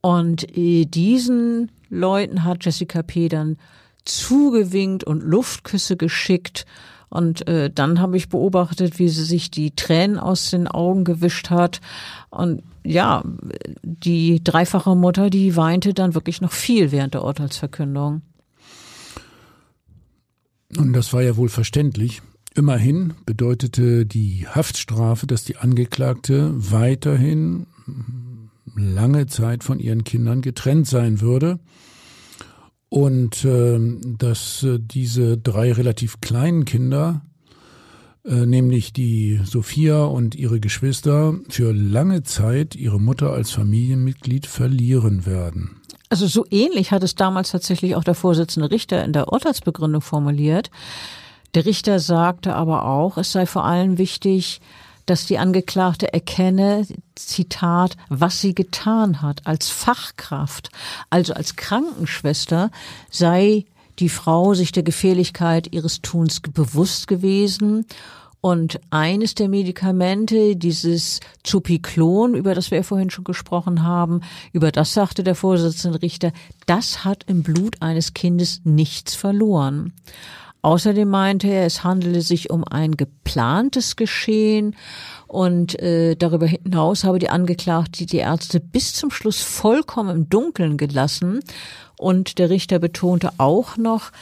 Und 0.00 0.56
äh, 0.56 0.84
diesen 0.84 1.70
Leuten 1.88 2.44
hat 2.44 2.64
Jessica 2.64 3.02
P. 3.02 3.28
dann 3.28 3.58
zugewinkt 4.04 5.04
und 5.04 5.22
Luftküsse 5.22 5.96
geschickt. 5.96 6.66
Und 7.08 7.46
äh, 7.46 7.70
dann 7.70 8.00
habe 8.00 8.16
ich 8.16 8.30
beobachtet, 8.30 8.98
wie 8.98 9.08
sie 9.08 9.24
sich 9.24 9.50
die 9.50 9.76
Tränen 9.76 10.18
aus 10.18 10.50
den 10.50 10.66
Augen 10.66 11.04
gewischt 11.04 11.50
hat. 11.50 11.80
Und 12.30 12.62
ja, 12.84 13.22
die 13.82 14.42
dreifache 14.42 14.96
Mutter, 14.96 15.28
die 15.28 15.54
weinte 15.54 15.94
dann 15.94 16.14
wirklich 16.14 16.40
noch 16.40 16.52
viel 16.52 16.90
während 16.90 17.14
der 17.14 17.22
Urteilsverkündung. 17.24 18.22
Und 20.76 20.94
das 20.94 21.12
war 21.12 21.22
ja 21.22 21.36
wohl 21.36 21.50
verständlich. 21.50 22.22
Immerhin 22.54 23.14
bedeutete 23.24 24.04
die 24.04 24.46
Haftstrafe, 24.46 25.26
dass 25.26 25.44
die 25.44 25.56
Angeklagte 25.56 26.52
weiterhin 26.54 27.66
lange 28.76 29.26
Zeit 29.26 29.64
von 29.64 29.78
ihren 29.78 30.04
Kindern 30.04 30.42
getrennt 30.42 30.86
sein 30.86 31.20
würde 31.20 31.58
und 32.92 33.44
äh, 33.44 33.78
dass 34.18 34.62
äh, 34.64 34.78
diese 34.78 35.38
drei 35.38 35.72
relativ 35.72 36.20
kleinen 36.20 36.66
Kinder, 36.66 37.22
äh, 38.24 38.44
nämlich 38.44 38.92
die 38.92 39.40
Sophia 39.44 40.04
und 40.04 40.34
ihre 40.34 40.60
Geschwister, 40.60 41.38
für 41.48 41.72
lange 41.72 42.22
Zeit 42.22 42.76
ihre 42.76 43.00
Mutter 43.00 43.32
als 43.32 43.50
Familienmitglied 43.50 44.46
verlieren 44.46 45.24
werden. 45.24 45.80
Also 46.10 46.26
so 46.26 46.44
ähnlich 46.50 46.92
hat 46.92 47.02
es 47.02 47.14
damals 47.14 47.52
tatsächlich 47.52 47.96
auch 47.96 48.04
der 48.04 48.14
Vorsitzende 48.14 48.70
Richter 48.70 49.02
in 49.02 49.14
der 49.14 49.32
Urteilsbegründung 49.32 50.02
formuliert. 50.02 50.70
Der 51.54 51.66
Richter 51.66 52.00
sagte 52.00 52.54
aber 52.54 52.86
auch, 52.86 53.18
es 53.18 53.32
sei 53.32 53.46
vor 53.46 53.64
allem 53.64 53.98
wichtig, 53.98 54.60
dass 55.06 55.26
die 55.26 55.38
Angeklagte 55.38 56.12
erkenne, 56.12 56.86
Zitat, 57.14 57.96
was 58.08 58.40
sie 58.40 58.54
getan 58.54 59.20
hat. 59.20 59.46
Als 59.46 59.68
Fachkraft, 59.68 60.70
also 61.10 61.34
als 61.34 61.56
Krankenschwester, 61.56 62.70
sei 63.10 63.66
die 63.98 64.08
Frau 64.08 64.54
sich 64.54 64.72
der 64.72 64.82
Gefährlichkeit 64.82 65.72
ihres 65.72 66.00
Tuns 66.00 66.40
bewusst 66.40 67.08
gewesen 67.08 67.84
und 68.40 68.80
eines 68.90 69.36
der 69.36 69.48
Medikamente, 69.48 70.56
dieses 70.56 71.20
Zupiklon, 71.44 72.34
über 72.34 72.54
das 72.56 72.70
wir 72.72 72.78
ja 72.78 72.82
vorhin 72.82 73.10
schon 73.10 73.24
gesprochen 73.24 73.84
haben, 73.84 74.20
über 74.52 74.72
das 74.72 74.94
sagte 74.94 75.22
der 75.22 75.36
Vorsitzende 75.36 76.02
Richter, 76.02 76.32
das 76.66 77.04
hat 77.04 77.24
im 77.28 77.44
Blut 77.44 77.80
eines 77.80 78.14
Kindes 78.14 78.60
nichts 78.64 79.14
verloren. 79.14 79.92
Außerdem 80.62 81.08
meinte 81.08 81.48
er, 81.48 81.66
es 81.66 81.82
handele 81.82 82.22
sich 82.22 82.50
um 82.50 82.64
ein 82.64 82.96
geplantes 82.96 83.96
Geschehen 83.96 84.76
und 85.26 85.78
äh, 85.80 86.14
darüber 86.14 86.46
hinaus 86.46 87.02
habe 87.02 87.18
die 87.18 87.30
Angeklagte 87.30 88.06
die 88.06 88.18
Ärzte 88.18 88.60
bis 88.60 88.94
zum 88.94 89.10
Schluss 89.10 89.42
vollkommen 89.42 90.16
im 90.16 90.28
Dunkeln 90.28 90.76
gelassen. 90.76 91.40
Und 91.98 92.38
der 92.38 92.48
Richter 92.48 92.78
betonte 92.78 93.30
auch 93.38 93.76
noch, 93.76 94.12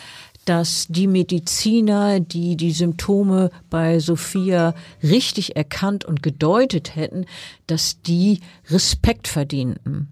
dass 0.46 0.86
die 0.88 1.06
Mediziner, 1.06 2.20
die 2.20 2.56
die 2.56 2.72
Symptome 2.72 3.50
bei 3.68 3.98
Sophia 3.98 4.74
richtig 5.02 5.56
erkannt 5.56 6.06
und 6.06 6.22
gedeutet 6.22 6.96
hätten, 6.96 7.26
dass 7.66 8.00
die 8.00 8.40
Respekt 8.70 9.28
verdienten. 9.28 10.08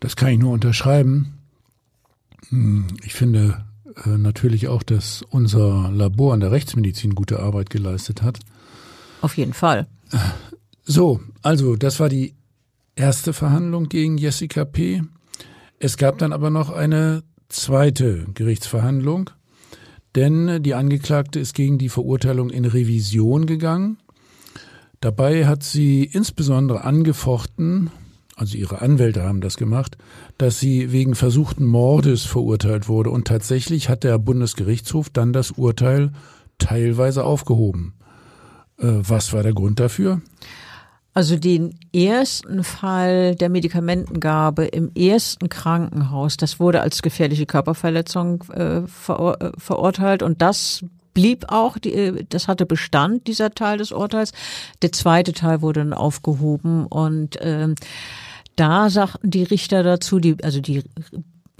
Das 0.00 0.16
kann 0.16 0.30
ich 0.30 0.38
nur 0.38 0.52
unterschreiben. 0.52 1.38
Hm, 2.48 2.86
ich 3.04 3.12
finde, 3.12 3.64
äh, 4.04 4.16
natürlich 4.18 4.68
auch, 4.68 4.82
dass 4.82 5.22
unser 5.30 5.90
Labor 5.90 6.34
an 6.34 6.40
der 6.40 6.52
Rechtsmedizin 6.52 7.14
gute 7.14 7.40
Arbeit 7.40 7.70
geleistet 7.70 8.22
hat. 8.22 8.40
Auf 9.20 9.36
jeden 9.36 9.52
Fall. 9.52 9.86
So, 10.84 11.20
also 11.42 11.76
das 11.76 12.00
war 12.00 12.08
die 12.08 12.34
erste 12.96 13.32
Verhandlung 13.32 13.88
gegen 13.88 14.18
Jessica 14.18 14.64
P. 14.64 15.02
Es 15.78 15.96
gab 15.96 16.18
dann 16.18 16.32
aber 16.32 16.50
noch 16.50 16.70
eine 16.70 17.22
zweite 17.48 18.26
Gerichtsverhandlung, 18.34 19.30
denn 20.14 20.62
die 20.62 20.74
Angeklagte 20.74 21.40
ist 21.40 21.54
gegen 21.54 21.78
die 21.78 21.88
Verurteilung 21.88 22.50
in 22.50 22.64
Revision 22.64 23.46
gegangen. 23.46 23.98
Dabei 25.00 25.46
hat 25.46 25.62
sie 25.62 26.04
insbesondere 26.04 26.84
angefochten, 26.84 27.90
also 28.36 28.56
ihre 28.56 28.82
Anwälte 28.82 29.22
haben 29.22 29.40
das 29.40 29.56
gemacht, 29.56 29.96
dass 30.40 30.58
sie 30.58 30.92
wegen 30.92 31.14
versuchten 31.14 31.64
Mordes 31.64 32.24
verurteilt 32.24 32.88
wurde. 32.88 33.10
Und 33.10 33.26
tatsächlich 33.26 33.88
hat 33.88 34.04
der 34.04 34.18
Bundesgerichtshof 34.18 35.10
dann 35.10 35.32
das 35.32 35.50
Urteil 35.50 36.12
teilweise 36.58 37.24
aufgehoben. 37.24 37.94
Äh, 38.78 38.86
was 38.86 39.32
war 39.32 39.42
der 39.42 39.54
Grund 39.54 39.80
dafür? 39.80 40.20
Also 41.12 41.36
den 41.36 41.74
ersten 41.92 42.62
Fall 42.62 43.34
der 43.34 43.48
Medikamentengabe 43.48 44.66
im 44.66 44.92
ersten 44.94 45.48
Krankenhaus, 45.48 46.36
das 46.36 46.60
wurde 46.60 46.80
als 46.80 47.02
gefährliche 47.02 47.46
Körperverletzung 47.46 48.44
äh, 48.52 48.82
ver 48.86 49.36
äh, 49.40 49.50
verurteilt 49.58 50.22
und 50.22 50.40
das 50.40 50.84
blieb 51.12 51.46
auch, 51.48 51.78
die, 51.78 51.92
äh, 51.92 52.24
das 52.28 52.46
hatte 52.46 52.64
Bestand, 52.64 53.26
dieser 53.26 53.50
Teil 53.50 53.78
des 53.78 53.90
Urteils. 53.90 54.32
Der 54.82 54.92
zweite 54.92 55.32
Teil 55.32 55.62
wurde 55.62 55.80
dann 55.80 55.92
aufgehoben 55.92 56.86
und 56.86 57.36
ähm, 57.40 57.74
da 58.56 58.90
sagten 58.90 59.30
die 59.30 59.42
Richter 59.42 59.82
dazu, 59.82 60.18
die, 60.18 60.36
also 60.42 60.60
die 60.60 60.82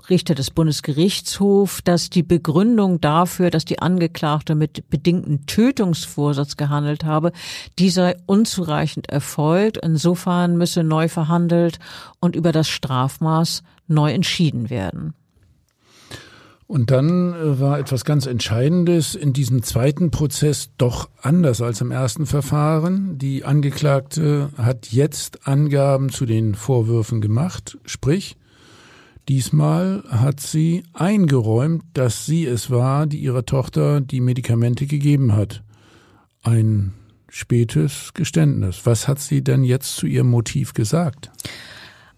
Richter 0.09 0.35
des 0.35 0.50
Bundesgerichtshofs, 0.50 1.83
dass 1.85 2.11
die 2.11 2.22
Begründung 2.22 3.00
dafür, 3.00 3.50
dass 3.50 3.64
die 3.64 3.81
Angeklagte 3.81 4.55
mit 4.55 4.88
bedingten 4.88 5.46
Tötungsvorsatz 5.46 6.57
gehandelt 6.57 7.05
habe, 7.05 7.33
die 7.79 7.90
sei 7.90 8.16
unzureichend 8.26 9.09
erfolgt. 9.09 9.79
Insofern 9.79 10.57
müsse 10.57 10.83
neu 10.83 11.09
verhandelt 11.09 11.79
und 12.20 12.37
über 12.37 12.53
das 12.53 12.68
Strafmaß 12.68 13.62
neu 13.88 14.12
entschieden 14.12 14.70
werden. 14.70 15.14
Und 16.70 16.92
dann 16.92 17.35
äh, 17.35 17.59
war 17.59 17.80
etwas 17.80 18.04
ganz 18.04 18.26
Entscheidendes 18.26 19.16
in 19.16 19.33
diesem 19.33 19.64
zweiten 19.64 20.12
Prozess 20.12 20.70
doch 20.78 21.11
anders 21.20 21.61
als 21.61 21.80
im 21.80 21.90
ersten 21.90 22.26
Verfahren. 22.26 23.18
Die 23.18 23.44
Angeklagte 23.44 24.50
hat 24.56 24.87
jetzt 24.92 25.48
Angaben 25.48 26.11
zu 26.11 26.26
den 26.26 26.54
Vorwürfen 26.54 27.20
gemacht, 27.20 27.76
sprich, 27.87 28.37
diesmal 29.28 30.04
hat 30.11 30.38
sie 30.38 30.85
eingeräumt, 30.92 31.83
dass 31.92 32.24
sie 32.24 32.46
es 32.46 32.70
war, 32.70 33.09
die 33.09 33.18
ihrer 33.18 33.44
Tochter 33.44 34.00
die 34.00 34.20
Medikamente 34.20 34.87
gegeben 34.87 35.35
hat. 35.35 35.64
Ein 36.44 36.92
spätes 37.28 38.12
Geständnis. 38.14 38.83
Was 38.85 39.09
hat 39.09 39.18
sie 39.18 39.42
denn 39.42 39.64
jetzt 39.64 39.96
zu 39.96 40.06
ihrem 40.06 40.30
Motiv 40.30 40.72
gesagt? 40.72 41.33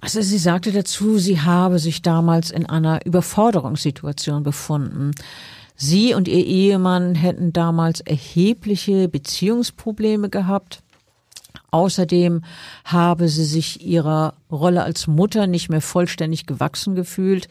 Also 0.03 0.21
sie 0.21 0.39
sagte 0.39 0.73
dazu, 0.73 1.17
sie 1.19 1.41
habe 1.41 1.79
sich 1.79 2.03
damals 2.03 2.51
in 2.51 2.67
einer 2.67 3.07
Überforderungssituation 3.07 4.43
befunden. 4.43 5.13
Sie 5.77 6.13
und 6.13 6.27
ihr 6.27 6.45
Ehemann 6.45 7.15
hätten 7.15 7.53
damals 7.53 8.01
erhebliche 8.01 9.07
Beziehungsprobleme 9.09 10.29
gehabt. 10.29 10.83
Außerdem 11.71 12.43
habe 12.85 13.29
sie 13.29 13.45
sich 13.45 13.87
ihrer 13.87 14.35
Rolle 14.51 14.83
als 14.83 15.07
Mutter 15.07 15.47
nicht 15.47 15.69
mehr 15.69 15.81
vollständig 15.81 16.47
gewachsen 16.47 16.97
gefühlt. 16.97 17.47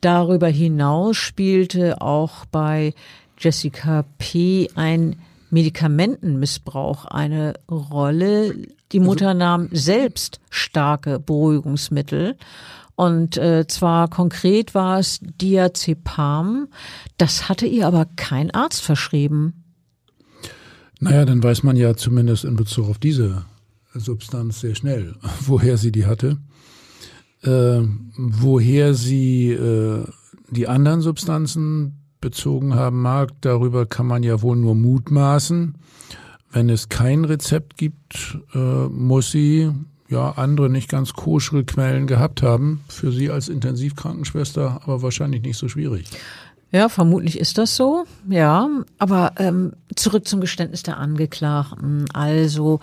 Darüber 0.00 0.48
hinaus 0.48 1.16
spielte 1.16 2.00
auch 2.00 2.46
bei 2.46 2.94
Jessica 3.38 4.04
P. 4.18 4.70
ein 4.74 5.20
Medikamentenmissbrauch 5.54 7.06
eine 7.06 7.54
Rolle. 7.70 8.54
Die 8.92 8.98
also 8.98 9.10
Mutter 9.10 9.34
nahm 9.34 9.68
selbst 9.72 10.40
starke 10.50 11.18
Beruhigungsmittel. 11.18 12.36
Und 12.96 13.36
äh, 13.38 13.66
zwar 13.66 14.08
konkret 14.08 14.74
war 14.74 14.98
es 14.98 15.20
Diazepam. 15.20 16.68
Das 17.16 17.48
hatte 17.48 17.66
ihr 17.66 17.86
aber 17.86 18.06
kein 18.16 18.50
Arzt 18.52 18.82
verschrieben. 18.82 19.64
Naja, 21.00 21.24
dann 21.24 21.42
weiß 21.42 21.62
man 21.64 21.76
ja 21.76 21.96
zumindest 21.96 22.44
in 22.44 22.56
Bezug 22.56 22.88
auf 22.88 22.98
diese 22.98 23.44
Substanz 23.94 24.60
sehr 24.60 24.74
schnell, 24.74 25.16
woher 25.40 25.76
sie 25.76 25.92
die 25.92 26.06
hatte. 26.06 26.38
Äh, 27.42 27.82
woher 28.16 28.94
sie 28.94 29.50
äh, 29.50 30.04
die 30.50 30.68
anderen 30.68 31.00
Substanzen 31.00 32.03
bezogen 32.24 32.74
haben 32.74 33.02
mag, 33.02 33.30
darüber 33.42 33.84
kann 33.86 34.06
man 34.06 34.22
ja 34.22 34.40
wohl 34.40 34.56
nur 34.56 34.74
mutmaßen. 34.74 35.74
Wenn 36.50 36.70
es 36.70 36.88
kein 36.88 37.24
Rezept 37.24 37.76
gibt, 37.76 38.38
äh, 38.54 38.86
muss 38.88 39.30
sie, 39.30 39.70
ja 40.08 40.30
andere 40.32 40.70
nicht 40.70 40.88
ganz 40.88 41.12
koschere 41.12 41.64
Quellen 41.64 42.06
gehabt 42.06 42.42
haben. 42.42 42.80
Für 42.88 43.12
Sie 43.12 43.30
als 43.30 43.48
Intensivkrankenschwester 43.48 44.80
aber 44.84 45.02
wahrscheinlich 45.02 45.42
nicht 45.42 45.58
so 45.58 45.68
schwierig. 45.68 46.06
Ja, 46.70 46.88
vermutlich 46.88 47.38
ist 47.38 47.58
das 47.58 47.76
so. 47.76 48.04
Ja, 48.28 48.68
aber 48.98 49.34
ähm, 49.36 49.74
zurück 49.94 50.26
zum 50.26 50.40
Geständnis 50.40 50.82
der 50.82 50.96
Angeklagten. 50.96 52.06
Also, 52.12 52.80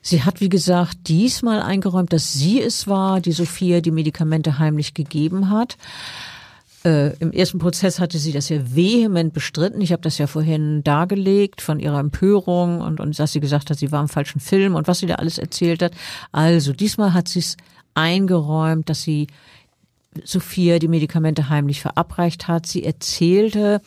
sie 0.00 0.22
hat, 0.22 0.40
wie 0.40 0.48
gesagt, 0.48 1.08
diesmal 1.08 1.60
eingeräumt, 1.60 2.14
dass 2.14 2.32
sie 2.32 2.62
es 2.62 2.86
war, 2.86 3.20
die 3.20 3.32
Sophia 3.32 3.82
die 3.82 3.90
Medikamente 3.90 4.58
heimlich 4.58 4.94
gegeben 4.94 5.50
hat. 5.50 5.76
Äh, 6.86 7.16
Im 7.18 7.32
ersten 7.32 7.58
Prozess 7.58 7.98
hatte 7.98 8.16
sie 8.18 8.30
das 8.30 8.48
ja 8.48 8.58
vehement 8.62 9.32
bestritten. 9.32 9.80
Ich 9.80 9.90
habe 9.90 10.02
das 10.02 10.18
ja 10.18 10.28
vorhin 10.28 10.84
dargelegt 10.84 11.60
von 11.60 11.80
ihrer 11.80 11.98
Empörung 11.98 12.80
und, 12.80 13.00
und 13.00 13.18
dass 13.18 13.32
sie 13.32 13.40
gesagt 13.40 13.70
hat, 13.70 13.78
sie 13.78 13.90
war 13.90 14.00
im 14.00 14.08
falschen 14.08 14.38
Film 14.38 14.76
und 14.76 14.86
was 14.86 15.00
sie 15.00 15.06
da 15.06 15.16
alles 15.16 15.38
erzählt 15.38 15.82
hat. 15.82 15.92
Also 16.30 16.72
diesmal 16.72 17.12
hat 17.12 17.26
sie 17.26 17.40
es 17.40 17.56
eingeräumt, 17.94 18.88
dass 18.88 19.02
sie 19.02 19.26
Sophia 20.22 20.78
die 20.78 20.86
Medikamente 20.86 21.48
heimlich 21.48 21.80
verabreicht 21.80 22.46
hat. 22.46 22.66
Sie 22.66 22.84
erzählte, 22.84 23.80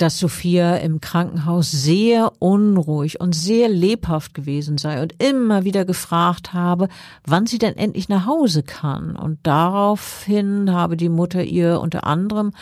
dass 0.00 0.18
Sophia 0.18 0.76
im 0.76 1.00
Krankenhaus 1.00 1.70
sehr 1.70 2.32
unruhig 2.38 3.20
und 3.20 3.34
sehr 3.34 3.68
lebhaft 3.68 4.32
gewesen 4.32 4.78
sei 4.78 5.02
und 5.02 5.22
immer 5.22 5.64
wieder 5.64 5.84
gefragt 5.84 6.54
habe, 6.54 6.88
wann 7.26 7.46
sie 7.46 7.58
denn 7.58 7.76
endlich 7.76 8.08
nach 8.08 8.26
Hause 8.26 8.62
kann. 8.62 9.14
Und 9.14 9.38
daraufhin 9.42 10.72
habe 10.72 10.96
die 10.96 11.10
Mutter 11.10 11.44
ihr 11.44 11.80
unter 11.80 12.06
anderem 12.06 12.52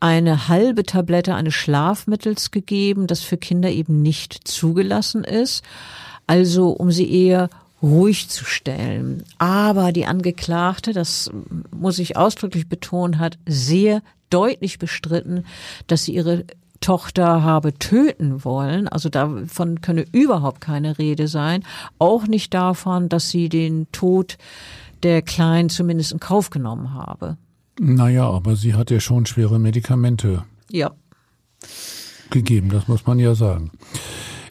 eine 0.00 0.48
halbe 0.48 0.84
Tablette 0.84 1.34
eines 1.34 1.52
Schlafmittels 1.52 2.50
gegeben, 2.50 3.06
das 3.06 3.20
für 3.20 3.36
Kinder 3.36 3.68
eben 3.70 4.00
nicht 4.00 4.48
zugelassen 4.48 5.22
ist. 5.24 5.62
Also 6.26 6.70
um 6.70 6.90
sie 6.90 7.10
eher 7.10 7.50
ruhig 7.82 8.30
zu 8.30 8.46
stellen. 8.46 9.24
Aber 9.36 9.92
die 9.92 10.06
Angeklagte, 10.06 10.94
das 10.94 11.30
muss 11.70 11.98
ich 11.98 12.16
ausdrücklich 12.16 12.68
betonen, 12.68 13.18
hat 13.18 13.38
sehr 13.46 14.00
deutlich 14.30 14.78
bestritten, 14.78 15.44
dass 15.86 16.04
sie 16.04 16.14
ihre 16.14 16.44
Tochter 16.80 17.42
habe 17.42 17.74
töten 17.74 18.44
wollen. 18.44 18.88
Also 18.88 19.08
davon 19.08 19.80
könne 19.80 20.04
überhaupt 20.12 20.60
keine 20.60 20.98
Rede 20.98 21.28
sein. 21.28 21.62
Auch 21.98 22.26
nicht 22.26 22.54
davon, 22.54 23.08
dass 23.08 23.30
sie 23.30 23.48
den 23.48 23.86
Tod 23.92 24.38
der 25.02 25.22
Kleinen 25.22 25.68
zumindest 25.68 26.12
in 26.12 26.20
Kauf 26.20 26.50
genommen 26.50 26.94
habe. 26.94 27.36
Naja, 27.78 28.28
aber 28.28 28.56
sie 28.56 28.74
hat 28.74 28.90
ja 28.90 29.00
schon 29.00 29.26
schwere 29.26 29.58
Medikamente 29.58 30.44
ja. 30.70 30.90
gegeben, 32.30 32.68
das 32.68 32.88
muss 32.88 33.06
man 33.06 33.18
ja 33.18 33.34
sagen. 33.34 33.70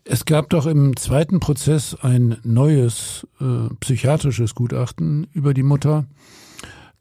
Es 0.04 0.26
gab 0.26 0.50
doch 0.50 0.66
im 0.66 0.98
zweiten 0.98 1.40
Prozess 1.40 1.96
ein 2.02 2.38
neues 2.44 3.28
äh, 3.40 3.72
psychiatrisches 3.80 4.56
Gutachten 4.56 5.28
über 5.34 5.54
die 5.54 5.62
Mutter, 5.62 6.06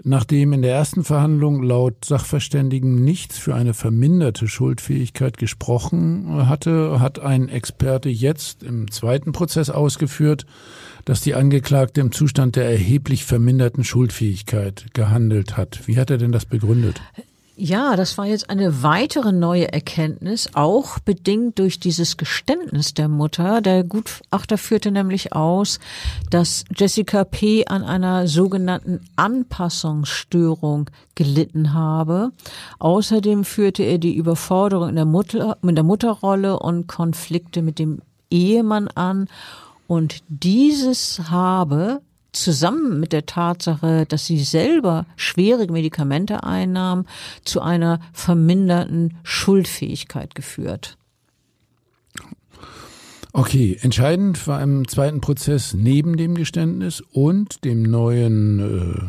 nachdem 0.04 0.52
in 0.52 0.62
der 0.62 0.74
ersten 0.74 1.04
Verhandlung 1.04 1.62
laut 1.62 2.04
Sachverständigen 2.04 3.04
nichts 3.04 3.38
für 3.38 3.54
eine 3.54 3.74
verminderte 3.74 4.48
Schuldfähigkeit 4.48 5.36
gesprochen 5.36 6.48
hatte, 6.48 7.00
hat 7.00 7.18
ein 7.18 7.48
Experte 7.48 8.08
jetzt 8.08 8.62
im 8.62 8.90
zweiten 8.90 9.32
Prozess 9.32 9.70
ausgeführt, 9.70 10.46
dass 11.04 11.20
die 11.20 11.34
Angeklagte 11.34 12.00
im 12.00 12.12
Zustand 12.12 12.56
der 12.56 12.70
erheblich 12.70 13.24
verminderten 13.24 13.84
Schuldfähigkeit 13.84 14.86
gehandelt 14.94 15.56
hat. 15.56 15.86
Wie 15.86 15.98
hat 15.98 16.10
er 16.10 16.18
denn 16.18 16.32
das 16.32 16.46
begründet? 16.46 17.00
Ja, 17.60 17.96
das 17.96 18.16
war 18.16 18.24
jetzt 18.24 18.50
eine 18.50 18.84
weitere 18.84 19.32
neue 19.32 19.72
Erkenntnis, 19.72 20.50
auch 20.54 21.00
bedingt 21.00 21.58
durch 21.58 21.80
dieses 21.80 22.16
Geständnis 22.16 22.94
der 22.94 23.08
Mutter. 23.08 23.60
Der 23.60 23.82
Gutachter 23.82 24.56
führte 24.56 24.92
nämlich 24.92 25.32
aus, 25.32 25.80
dass 26.30 26.62
Jessica 26.72 27.24
P. 27.24 27.66
an 27.66 27.82
einer 27.82 28.28
sogenannten 28.28 29.00
Anpassungsstörung 29.16 30.88
gelitten 31.16 31.74
habe. 31.74 32.30
Außerdem 32.78 33.42
führte 33.42 33.82
er 33.82 33.98
die 33.98 34.14
Überforderung 34.14 34.90
in 34.90 34.94
der, 34.94 35.04
Mutter, 35.04 35.58
in 35.60 35.74
der 35.74 35.82
Mutterrolle 35.82 36.60
und 36.60 36.86
Konflikte 36.86 37.62
mit 37.62 37.80
dem 37.80 38.02
Ehemann 38.30 38.86
an. 38.86 39.26
Und 39.88 40.22
dieses 40.28 41.28
habe 41.28 42.02
zusammen 42.32 43.00
mit 43.00 43.12
der 43.12 43.26
Tatsache, 43.26 44.06
dass 44.06 44.26
sie 44.26 44.42
selber 44.42 45.06
schwere 45.16 45.66
Medikamente 45.70 46.44
einnahm, 46.44 47.06
zu 47.44 47.60
einer 47.60 48.00
verminderten 48.12 49.16
Schuldfähigkeit 49.22 50.34
geführt. 50.34 50.96
Okay, 53.32 53.78
entscheidend 53.80 54.46
war 54.46 54.62
im 54.62 54.88
zweiten 54.88 55.20
Prozess 55.20 55.74
neben 55.74 56.16
dem 56.16 56.34
Geständnis 56.34 57.02
und 57.12 57.64
dem 57.64 57.82
neuen 57.82 58.58
äh, 58.58 59.00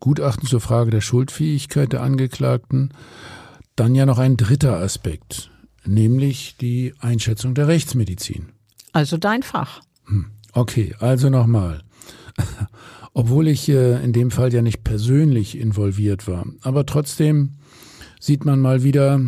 Gutachten 0.00 0.48
zur 0.48 0.60
Frage 0.60 0.90
der 0.90 1.02
Schuldfähigkeit 1.02 1.92
der 1.92 2.02
Angeklagten 2.02 2.92
dann 3.76 3.94
ja 3.94 4.04
noch 4.04 4.18
ein 4.18 4.36
dritter 4.36 4.76
Aspekt, 4.78 5.50
nämlich 5.84 6.56
die 6.60 6.94
Einschätzung 6.98 7.54
der 7.54 7.68
Rechtsmedizin. 7.68 8.48
Also 8.92 9.16
dein 9.16 9.42
Fach. 9.42 9.80
Hm, 10.06 10.26
okay, 10.52 10.94
also 10.98 11.30
nochmal. 11.30 11.82
obwohl 13.14 13.48
ich 13.48 13.68
äh, 13.68 14.02
in 14.02 14.12
dem 14.12 14.30
Fall 14.30 14.52
ja 14.52 14.62
nicht 14.62 14.84
persönlich 14.84 15.58
involviert 15.58 16.28
war. 16.28 16.46
Aber 16.62 16.86
trotzdem 16.86 17.56
sieht 18.20 18.44
man 18.44 18.60
mal 18.60 18.82
wieder, 18.82 19.20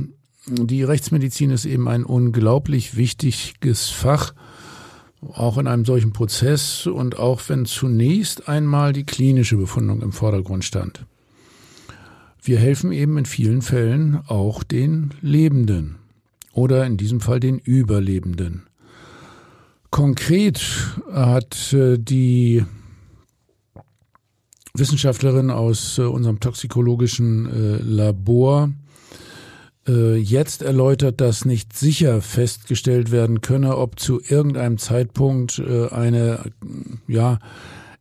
die 0.46 0.82
Rechtsmedizin 0.82 1.50
ist 1.50 1.64
eben 1.64 1.88
ein 1.88 2.04
unglaublich 2.04 2.96
wichtiges 2.96 3.88
Fach, 3.88 4.34
auch 5.32 5.56
in 5.56 5.68
einem 5.68 5.84
solchen 5.84 6.12
Prozess 6.12 6.86
und 6.86 7.18
auch 7.18 7.40
wenn 7.48 7.64
zunächst 7.64 8.48
einmal 8.48 8.92
die 8.92 9.04
klinische 9.04 9.56
Befundung 9.56 10.02
im 10.02 10.12
Vordergrund 10.12 10.64
stand. 10.64 11.06
Wir 12.42 12.58
helfen 12.58 12.90
eben 12.90 13.18
in 13.18 13.24
vielen 13.24 13.62
Fällen 13.62 14.20
auch 14.26 14.64
den 14.64 15.14
Lebenden 15.22 15.96
oder 16.52 16.84
in 16.86 16.96
diesem 16.96 17.20
Fall 17.20 17.38
den 17.38 17.58
Überlebenden. 17.58 18.64
Konkret 19.90 20.60
hat 21.12 21.72
äh, 21.72 21.98
die 21.98 22.64
Wissenschaftlerin 24.74 25.50
aus 25.50 25.98
äh, 25.98 26.02
unserem 26.02 26.40
toxikologischen 26.40 27.46
äh, 27.46 27.76
Labor 27.82 28.70
äh, 29.86 30.16
jetzt 30.16 30.62
erläutert, 30.62 31.20
dass 31.20 31.44
nicht 31.44 31.76
sicher 31.76 32.22
festgestellt 32.22 33.10
werden 33.10 33.42
könne, 33.42 33.76
ob 33.76 33.98
zu 34.00 34.20
irgendeinem 34.20 34.78
Zeitpunkt 34.78 35.58
äh, 35.58 35.88
eine 35.88 36.52
ja 37.06 37.38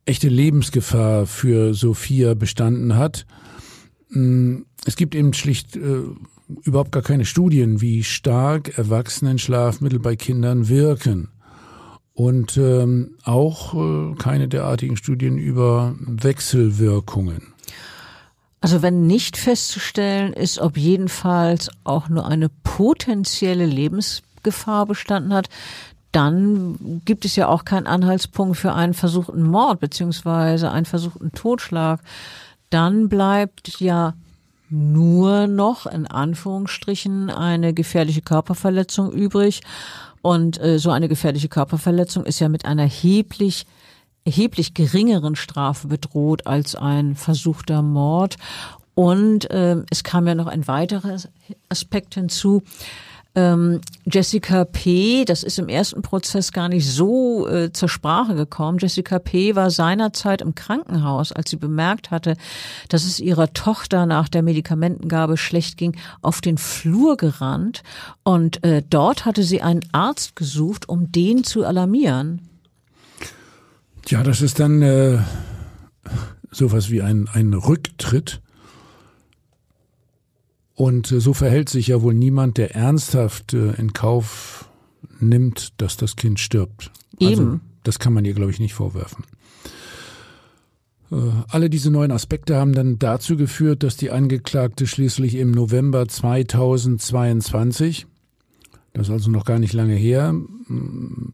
echte 0.06 0.28
Lebensgefahr 0.28 1.26
für 1.26 1.74
Sophia 1.74 2.34
bestanden 2.34 2.96
hat. 2.96 3.26
Mm, 4.08 4.62
es 4.86 4.96
gibt 4.96 5.14
eben 5.14 5.34
schlicht 5.34 5.76
äh, 5.76 6.02
überhaupt 6.62 6.92
gar 6.92 7.02
keine 7.02 7.26
Studien, 7.26 7.80
wie 7.80 8.02
stark 8.02 8.78
Erwachsenenschlafmittel 8.78 9.98
bei 9.98 10.16
Kindern 10.16 10.68
wirken 10.68 11.31
und 12.22 12.56
ähm, 12.56 13.16
auch 13.24 13.74
äh, 13.74 14.14
keine 14.14 14.46
derartigen 14.46 14.96
Studien 14.96 15.38
über 15.38 15.96
Wechselwirkungen. 15.98 17.52
Also 18.60 18.80
wenn 18.80 19.08
nicht 19.08 19.36
festzustellen 19.36 20.32
ist, 20.32 20.60
ob 20.60 20.76
jedenfalls 20.76 21.68
auch 21.82 22.08
nur 22.08 22.28
eine 22.28 22.48
potenzielle 22.62 23.66
Lebensgefahr 23.66 24.86
bestanden 24.86 25.34
hat, 25.34 25.48
dann 26.12 27.00
gibt 27.04 27.24
es 27.24 27.34
ja 27.34 27.48
auch 27.48 27.64
keinen 27.64 27.88
Anhaltspunkt 27.88 28.56
für 28.56 28.72
einen 28.72 28.94
versuchten 28.94 29.42
Mord 29.42 29.80
beziehungsweise 29.80 30.70
einen 30.70 30.86
versuchten 30.86 31.32
Totschlag. 31.32 31.98
Dann 32.70 33.08
bleibt 33.08 33.80
ja 33.80 34.14
nur 34.70 35.48
noch 35.48 35.86
in 35.86 36.06
Anführungsstrichen 36.06 37.30
eine 37.30 37.74
gefährliche 37.74 38.22
Körperverletzung 38.22 39.10
übrig. 39.10 39.62
Und 40.22 40.60
äh, 40.60 40.78
so 40.78 40.90
eine 40.90 41.08
gefährliche 41.08 41.48
Körperverletzung 41.48 42.24
ist 42.24 42.40
ja 42.40 42.48
mit 42.48 42.64
einer 42.64 42.82
erheblich 42.82 43.66
erheblich 44.24 44.74
geringeren 44.74 45.34
Strafe 45.34 45.88
bedroht 45.88 46.46
als 46.46 46.76
ein 46.76 47.16
versuchter 47.16 47.82
Mord. 47.82 48.36
Und 48.94 49.50
äh, 49.50 49.82
es 49.90 50.04
kam 50.04 50.26
ja 50.26 50.34
noch 50.34 50.46
ein 50.46 50.66
weiterer 50.68 51.16
Aspekt 51.68 52.14
hinzu. 52.14 52.62
Ähm, 53.34 53.80
Jessica 54.04 54.64
P., 54.66 55.24
das 55.24 55.42
ist 55.42 55.58
im 55.58 55.68
ersten 55.68 56.02
Prozess 56.02 56.52
gar 56.52 56.68
nicht 56.68 56.86
so 56.86 57.48
äh, 57.48 57.72
zur 57.72 57.88
Sprache 57.88 58.34
gekommen. 58.34 58.78
Jessica 58.78 59.18
P. 59.18 59.54
war 59.54 59.70
seinerzeit 59.70 60.42
im 60.42 60.54
Krankenhaus, 60.54 61.32
als 61.32 61.48
sie 61.48 61.56
bemerkt 61.56 62.10
hatte, 62.10 62.36
dass 62.90 63.04
es 63.04 63.20
ihrer 63.20 63.54
Tochter 63.54 64.04
nach 64.04 64.28
der 64.28 64.42
Medikamentengabe 64.42 65.38
schlecht 65.38 65.78
ging, 65.78 65.96
auf 66.20 66.42
den 66.42 66.58
Flur 66.58 67.16
gerannt 67.16 67.82
und 68.22 68.62
äh, 68.64 68.82
dort 68.88 69.24
hatte 69.24 69.44
sie 69.44 69.62
einen 69.62 69.80
Arzt 69.92 70.36
gesucht, 70.36 70.88
um 70.88 71.10
den 71.10 71.42
zu 71.42 71.64
alarmieren. 71.64 72.48
Ja, 74.08 74.22
das 74.22 74.42
ist 74.42 74.60
dann 74.60 74.82
äh, 74.82 75.18
sowas 76.50 76.90
wie 76.90 77.00
ein, 77.00 77.28
ein 77.32 77.54
Rücktritt 77.54 78.41
und 80.82 81.12
äh, 81.12 81.20
so 81.20 81.32
verhält 81.32 81.68
sich 81.68 81.86
ja 81.86 82.02
wohl 82.02 82.12
niemand, 82.12 82.58
der 82.58 82.74
ernsthaft 82.74 83.54
äh, 83.54 83.70
in 83.74 83.92
Kauf 83.92 84.68
nimmt, 85.20 85.80
dass 85.80 85.96
das 85.96 86.16
Kind 86.16 86.40
stirbt. 86.40 86.90
Also, 87.20 87.32
Eben. 87.32 87.50
Also, 87.52 87.60
das 87.84 88.00
kann 88.00 88.12
man 88.12 88.24
ihr, 88.24 88.34
glaube 88.34 88.50
ich, 88.50 88.58
nicht 88.58 88.74
vorwerfen. 88.74 89.22
Äh, 91.12 91.14
alle 91.46 91.70
diese 91.70 91.92
neuen 91.92 92.10
Aspekte 92.10 92.56
haben 92.56 92.72
dann 92.72 92.98
dazu 92.98 93.36
geführt, 93.36 93.84
dass 93.84 93.96
die 93.96 94.10
Angeklagte 94.10 94.88
schließlich 94.88 95.36
im 95.36 95.52
November 95.52 96.08
2022, 96.08 98.08
das 98.92 99.06
ist 99.06 99.12
also 99.12 99.30
noch 99.30 99.44
gar 99.44 99.60
nicht 99.60 99.74
lange 99.74 99.94
her, 99.94 100.34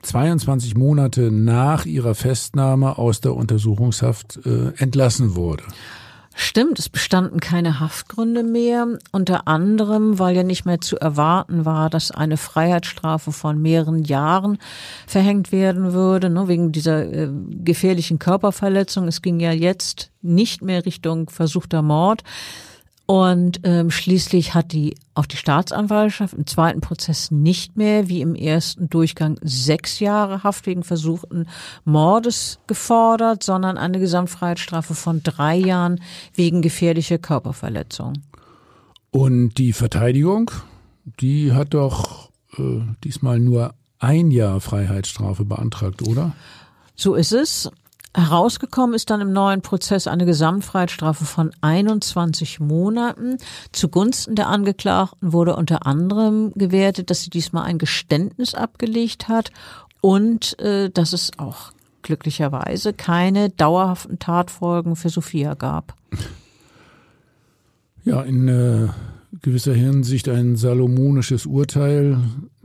22 0.02 0.76
Monate 0.76 1.30
nach 1.30 1.86
ihrer 1.86 2.14
Festnahme 2.14 2.98
aus 2.98 3.22
der 3.22 3.34
Untersuchungshaft 3.34 4.40
äh, 4.44 4.72
entlassen 4.76 5.36
wurde. 5.36 5.64
Stimmt, 6.40 6.78
es 6.78 6.88
bestanden 6.88 7.40
keine 7.40 7.80
Haftgründe 7.80 8.44
mehr, 8.44 8.86
unter 9.10 9.48
anderem, 9.48 10.20
weil 10.20 10.36
ja 10.36 10.44
nicht 10.44 10.66
mehr 10.66 10.80
zu 10.80 10.96
erwarten 10.96 11.64
war, 11.64 11.90
dass 11.90 12.12
eine 12.12 12.36
Freiheitsstrafe 12.36 13.32
von 13.32 13.60
mehreren 13.60 14.04
Jahren 14.04 14.58
verhängt 15.08 15.50
werden 15.50 15.94
würde, 15.94 16.30
ne, 16.30 16.46
wegen 16.46 16.70
dieser 16.70 17.12
äh, 17.12 17.28
gefährlichen 17.64 18.20
Körperverletzung. 18.20 19.08
Es 19.08 19.20
ging 19.20 19.40
ja 19.40 19.50
jetzt 19.50 20.12
nicht 20.22 20.62
mehr 20.62 20.86
Richtung 20.86 21.28
versuchter 21.28 21.82
Mord, 21.82 22.22
und 23.10 23.60
ähm, 23.62 23.90
schließlich 23.90 24.52
hat 24.52 24.72
die 24.72 24.94
auch 25.14 25.24
die 25.24 25.38
Staatsanwaltschaft 25.38 26.34
im 26.34 26.46
zweiten 26.46 26.82
Prozess 26.82 27.30
nicht 27.30 27.74
mehr 27.74 28.10
wie 28.10 28.20
im 28.20 28.34
ersten 28.34 28.90
Durchgang 28.90 29.38
sechs 29.40 29.98
Jahre 29.98 30.42
Haft 30.42 30.66
wegen 30.66 30.84
versuchten 30.84 31.46
Mordes 31.86 32.58
gefordert, 32.66 33.42
sondern 33.42 33.78
eine 33.78 33.98
Gesamtfreiheitsstrafe 33.98 34.94
von 34.94 35.22
drei 35.22 35.56
Jahren 35.56 36.02
wegen 36.34 36.60
gefährlicher 36.60 37.16
Körperverletzung. 37.16 38.12
Und 39.10 39.54
die 39.54 39.72
Verteidigung, 39.72 40.50
die 41.18 41.52
hat 41.52 41.72
doch 41.72 42.28
äh, 42.58 42.82
diesmal 43.04 43.40
nur 43.40 43.72
ein 43.98 44.30
Jahr 44.30 44.60
Freiheitsstrafe 44.60 45.46
beantragt, 45.46 46.06
oder? 46.06 46.32
So 46.94 47.14
ist 47.14 47.32
es. 47.32 47.70
Herausgekommen 48.18 48.94
ist 48.94 49.10
dann 49.10 49.20
im 49.20 49.32
neuen 49.32 49.62
Prozess 49.62 50.06
eine 50.08 50.26
Gesamtfreiheitsstrafe 50.26 51.24
von 51.24 51.52
21 51.60 52.58
Monaten. 52.58 53.38
Zugunsten 53.72 54.34
der 54.34 54.48
Angeklagten 54.48 55.32
wurde 55.32 55.54
unter 55.54 55.86
anderem 55.86 56.52
gewertet, 56.54 57.10
dass 57.10 57.22
sie 57.22 57.30
diesmal 57.30 57.64
ein 57.64 57.78
Geständnis 57.78 58.54
abgelegt 58.54 59.28
hat 59.28 59.52
und 60.00 60.58
äh, 60.58 60.90
dass 60.90 61.12
es 61.12 61.30
auch 61.38 61.72
glücklicherweise 62.02 62.92
keine 62.92 63.50
dauerhaften 63.50 64.18
Tatfolgen 64.18 64.96
für 64.96 65.10
Sophia 65.10 65.54
gab. 65.54 65.94
Ja, 68.04 68.22
in 68.22 68.48
äh, 68.48 68.88
gewisser 69.42 69.74
Hinsicht 69.74 70.28
ein 70.28 70.56
salomonisches 70.56 71.46
Urteil. 71.46 72.18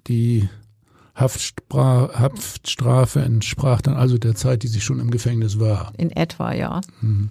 Die 0.07 0.49
Haftstrafe 1.15 3.21
entsprach 3.21 3.81
dann 3.81 3.95
also 3.95 4.17
der 4.17 4.35
Zeit, 4.35 4.63
die 4.63 4.67
sie 4.67 4.81
schon 4.81 4.99
im 4.99 5.11
Gefängnis 5.11 5.59
war. 5.59 5.93
In 5.97 6.11
etwa, 6.11 6.53
ja. 6.53 6.81
Mhm. 7.01 7.29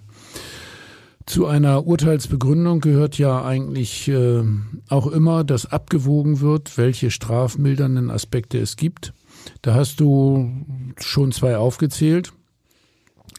Zu 1.25 1.47
einer 1.47 1.87
Urteilsbegründung 1.87 2.81
gehört 2.81 3.17
ja 3.17 3.45
eigentlich 3.45 4.09
äh, 4.09 4.43
auch 4.89 5.07
immer, 5.07 5.45
dass 5.45 5.65
abgewogen 5.65 6.41
wird, 6.41 6.77
welche 6.77 7.11
strafmildernden 7.11 8.11
Aspekte 8.11 8.57
es 8.57 8.75
gibt. 8.75 9.13
Da 9.61 9.73
hast 9.73 10.01
du 10.01 10.51
schon 10.99 11.31
zwei 11.31 11.55
aufgezählt, 11.57 12.33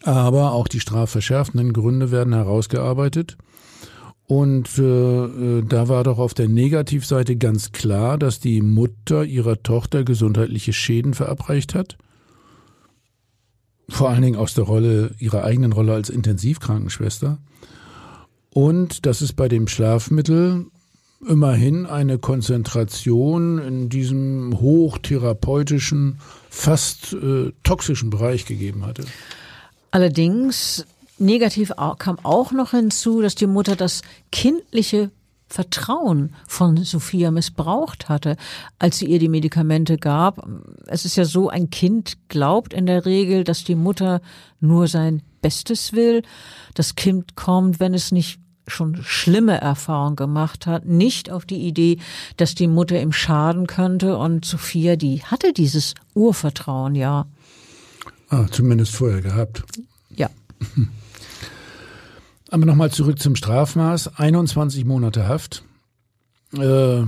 aber 0.03 0.53
auch 0.53 0.69
die 0.69 0.81
strafverschärfenden 0.81 1.75
Gründe 1.75 2.11
werden 2.11 2.33
herausgearbeitet. 2.33 3.37
Und 4.27 4.79
äh, 4.79 5.63
da 5.63 5.89
war 5.89 6.03
doch 6.05 6.19
auf 6.19 6.33
der 6.33 6.49
Negativseite 6.49 7.37
ganz 7.37 7.73
klar, 7.73 8.17
dass 8.17 8.41
die 8.41 8.63
Mutter 8.63 9.25
ihrer 9.25 9.63
Tochter 9.63 10.03
gesundheitliche 10.03 10.73
Schäden 10.73 11.13
verabreicht 11.13 11.75
hat. 11.75 11.99
Vor 13.89 14.09
allen 14.09 14.23
Dingen 14.23 14.37
aus 14.37 14.55
der 14.55 14.65
Rolle, 14.65 15.15
ihrer 15.19 15.45
eigenen 15.45 15.73
Rolle 15.73 15.93
als 15.93 16.09
Intensivkrankenschwester. 16.09 17.39
Und 18.49 19.05
dass 19.05 19.21
es 19.21 19.35
bei 19.35 19.49
dem 19.49 19.69
Schlafmittel 19.69 20.67
immerhin 21.29 21.85
eine 21.85 22.19
Konzentration 22.19 23.59
in 23.59 23.89
diesem 23.89 24.59
hochtherapeutischen, 24.59 26.19
fast 26.49 27.13
äh, 27.13 27.53
toxischen 27.63 28.11
Bereich 28.11 28.47
gegeben 28.47 28.87
hatte. 28.87 29.05
Allerdings 29.91 30.87
Negativ 31.19 31.73
kam 31.99 32.19
auch 32.23 32.53
noch 32.53 32.73
hinzu, 32.73 33.21
dass 33.21 33.35
die 33.35 33.47
Mutter 33.47 33.77
das 33.77 34.03
kindliche 34.33 35.11
Vertrauen 35.47 36.35
von 36.49 36.77
Sophia 36.79 37.31
missbraucht 37.31 38.09
hatte, 38.09 38.37
als 38.79 38.99
sie 38.99 39.07
ihr 39.07 39.19
die 39.21 39.29
Medikamente 39.29 39.99
gab. 39.99 40.45
Es 40.87 41.05
ist 41.05 41.17
ja 41.17 41.25
so, 41.25 41.49
ein 41.49 41.71
Kind 41.71 42.17
glaubt 42.29 42.75
in 42.75 42.87
der 42.87 43.07
Regel, 43.07 43.45
dass 43.45 43.63
die 43.63 43.77
Mutter 43.77 44.21
nur 44.61 44.89
sein 44.89 45.23
Bestes 45.43 45.93
will. 45.93 46.23
Das 46.75 46.97
Kind 46.97 47.37
kommt, 47.37 47.79
wenn 47.79 47.95
es 47.95 48.11
nicht 48.11 48.41
schon 48.67 48.97
schlimme 49.05 49.61
Erfahrungen 49.61 50.17
gemacht 50.17 50.67
hat, 50.67 50.87
nicht 50.87 51.31
auf 51.31 51.45
die 51.45 51.67
Idee, 51.67 51.99
dass 52.39 52.55
die 52.55 52.67
Mutter 52.67 53.01
ihm 53.01 53.13
schaden 53.13 53.67
könnte. 53.67 54.17
Und 54.17 54.45
Sophia, 54.45 54.97
die 54.97 55.23
hatte 55.23 55.53
dieses 55.53 55.95
Urvertrauen, 56.15 56.95
ja. 56.95 57.27
Ah, 58.31 58.47
zumindest 58.51 58.93
vorher 58.97 59.21
gehabt. 59.21 59.63
Ja. 60.17 60.31
Aber 62.55 62.67
nochmal 62.67 62.93
zurück 62.93 63.19
zum 63.19 63.35
Strafmaß. 63.35 64.17
21 64.17 64.85
Monate 64.85 65.27
Haft. 65.27 65.65
Äh, 66.57 67.03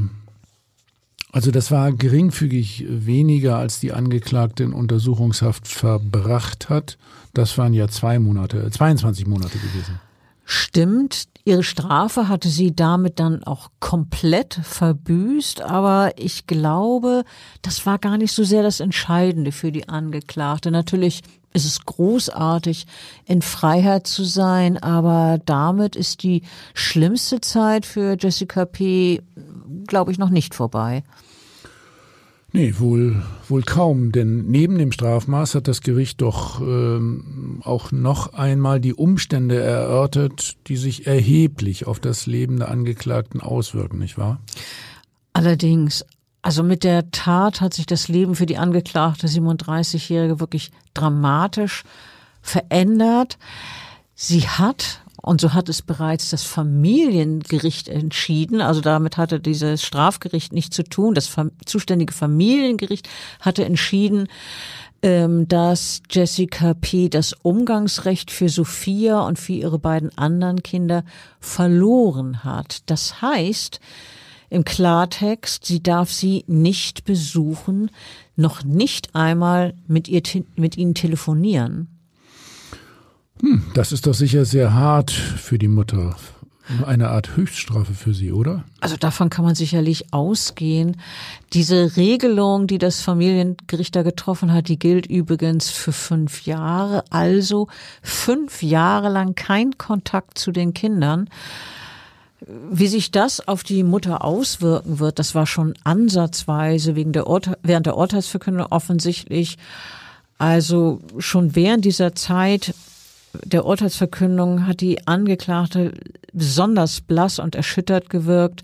also 1.31 1.51
das 1.53 1.71
war 1.71 1.93
geringfügig 1.93 2.85
weniger, 2.89 3.57
als 3.57 3.79
die 3.79 3.93
Angeklagte 3.93 4.65
in 4.65 4.73
Untersuchungshaft 4.73 5.69
verbracht 5.69 6.69
hat. 6.69 6.99
Das 7.33 7.57
waren 7.59 7.75
ja 7.75 7.87
zwei 7.87 8.19
Monate, 8.19 8.69
22 8.69 9.29
Monate 9.29 9.57
gewesen. 9.59 10.01
Stimmt, 10.45 11.29
ihre 11.45 11.63
Strafe 11.63 12.29
hatte 12.29 12.49
sie 12.49 12.75
damit 12.75 13.21
dann 13.21 13.45
auch 13.45 13.71
komplett 13.79 14.55
verbüßt, 14.55 15.63
aber 15.63 16.11
ich 16.17 16.49
glaube, 16.49 17.23
das 17.63 17.87
war 17.87 17.99
gar 17.99 18.19
nicht 18.19 18.33
so 18.33 18.43
sehr 18.43 18.65
das 18.65 18.81
Entscheidende 18.81 19.53
für 19.53 19.71
die 19.71 19.89
Angeklagte. 19.89 20.73
Natürlich 20.73 21.23
es 21.57 21.65
ist 21.65 21.87
großartig, 21.87 22.87
in 23.25 23.41
Freiheit 23.41 24.07
zu 24.07 24.25
sein, 24.25 24.77
aber 24.77 25.41
damit 25.47 25.97
ist 25.97 26.23
die 26.23 26.43
schlimmste 26.75 27.41
Zeit 27.41 27.87
für 27.87 28.17
Jessica 28.19 28.67
P., 28.67 29.23
glaube 29.87 30.13
ich, 30.13 30.19
noch 30.19 30.29
nicht 30.29 30.55
vorbei. 30.55 31.03
Nee, 32.53 32.75
wohl, 32.79 33.23
wohl 33.49 33.63
kaum, 33.63 34.13
denn 34.13 34.51
neben 34.51 34.79
dem 34.79 34.93
Strafmaß 34.93 35.55
hat 35.55 35.67
das 35.67 35.81
Gericht 35.81 36.21
doch 36.21 36.61
ähm, 36.61 37.61
auch 37.65 37.91
noch 37.91 38.35
einmal 38.35 38.81
die 38.81 38.95
Umstände 38.95 39.59
erörtert, 39.59 40.57
die 40.67 40.77
sich 40.77 41.07
erheblich 41.07 41.87
auf 41.87 42.01
das 42.01 42.27
Leben 42.27 42.59
der 42.59 42.71
Angeklagten 42.71 43.41
auswirken, 43.41 43.99
nicht 43.99 44.19
wahr? 44.19 44.41
Allerdings, 45.33 46.05
also 46.47 46.63
mit 46.63 46.85
der 46.85 47.11
Tat 47.11 47.61
hat 47.61 47.75
sich 47.75 47.87
das 47.87 48.07
Leben 48.07 48.37
für 48.37 48.47
die 48.47 48.57
angeklagte 48.57 49.27
37-Jährige 49.27 50.39
wirklich 50.39 50.71
dramatisch 50.95 51.83
verändert. 52.41 53.37
Sie 54.15 54.43
hat, 54.49 55.01
und 55.21 55.41
so 55.41 55.55
hat 55.55 55.69
es 55.69 55.83
bereits 55.83 56.31
das 56.31 56.45
Familiengericht 56.45 57.89
entschieden, 57.89 58.61
also 58.61 58.81
damit 58.81 59.17
hatte 59.17 59.41
dieses 59.41 59.83
Strafgericht 59.83 60.53
nichts 60.53 60.77
zu 60.77 60.85
tun, 60.85 61.15
das 61.15 61.35
zuständige 61.65 62.13
Familiengericht 62.13 63.09
hatte 63.41 63.65
entschieden, 63.65 64.29
ähm, 65.03 65.49
dass 65.49 66.01
Jessica 66.09 66.75
P. 66.75 67.09
das 67.09 67.33
Umgangsrecht 67.33 68.31
für 68.31 68.49
Sophia 68.49 69.19
und 69.19 69.41
für 69.41 69.55
ihre 69.55 69.81
beiden 69.81 70.17
anderen 70.17 70.63
Kinder 70.63 71.05
verloren 71.41 72.45
hat. 72.45 72.89
Das 72.89 73.21
heißt, 73.21 73.81
im 74.51 74.65
Klartext, 74.65 75.65
sie 75.65 75.83
darf 75.83 76.11
sie 76.11 76.45
nicht 76.47 77.05
besuchen, 77.05 77.91
noch 78.37 78.65
nicht 78.65 79.15
einmal 79.15 79.75
mit, 79.87 80.09
ihr, 80.09 80.23
mit 80.57 80.77
ihnen 80.77 80.95
telefonieren. 80.95 81.89
Hm, 83.41 83.65
das 83.75 83.93
ist 83.93 84.07
doch 84.07 84.15
sicher 84.15 84.45
sehr 84.45 84.73
hart 84.73 85.11
für 85.11 85.59
die 85.59 85.69
Mutter. 85.69 86.17
Eine 86.85 87.11
Art 87.11 87.37
Höchststrafe 87.37 87.95
für 87.95 88.13
sie, 88.13 88.33
oder? 88.33 88.65
Also 88.81 88.97
davon 88.97 89.31
kann 89.31 89.45
man 89.45 89.55
sicherlich 89.55 90.13
ausgehen. 90.13 90.97
Diese 91.53 91.97
Regelung, 91.97 92.67
die 92.67 92.79
das 92.79 93.03
Familiengericht 93.03 93.95
da 93.95 94.03
getroffen 94.03 94.53
hat, 94.53 94.67
die 94.67 94.79
gilt 94.79 95.07
übrigens 95.07 95.71
für 95.71 95.93
fünf 95.93 96.45
Jahre. 96.45 97.05
Also 97.11 97.69
fünf 98.03 98.65
Jahre 98.65 99.11
lang 99.11 99.37
kein 99.37 99.79
Kontakt 99.79 100.39
zu 100.39 100.51
den 100.51 100.75
Kindern. 100.75 101.31
Wie 102.47 102.87
sich 102.87 103.11
das 103.11 103.47
auf 103.49 103.65
die 103.65 103.83
Mutter 103.83 104.25
auswirken 104.25 105.01
wird, 105.01 105.19
das 105.19 105.35
war 105.35 105.47
schon 105.47 105.75
ansatzweise 105.83 106.95
wegen 106.95 107.13
der 107.13 107.27
Urte 107.27 107.59
während 107.63 107.87
der 107.87 107.97
Urteilsverkündung 107.97 108.67
offensichtlich. 108.71 109.59
Also 110.39 111.01
schon 111.19 111.57
während 111.57 111.85
dieser 111.85 112.15
Zeit 112.15 112.73
der 113.45 113.67
Urteilsverkündung 113.67 114.67
hat 114.67 114.81
die 114.81 115.07
Angeklagte 115.07 115.93
besonders 116.33 117.01
blass 117.01 117.39
und 117.41 117.57
erschüttert 117.57 118.11
gewirkt. 118.11 118.63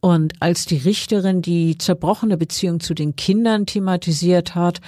Und 0.00 0.34
als 0.40 0.66
die 0.66 0.76
Richterin 0.76 1.42
die 1.42 1.78
zerbrochene 1.78 2.36
Beziehung 2.36 2.78
zu 2.78 2.94
den 2.94 3.16
Kindern 3.16 3.66
thematisiert 3.66 4.54
hat, 4.54 4.80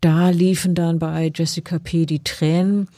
da 0.00 0.30
liefen 0.30 0.76
dann 0.76 1.00
bei 1.00 1.32
Jessica 1.34 1.80
P. 1.80 2.06
die 2.06 2.22
Tränen. 2.22 2.88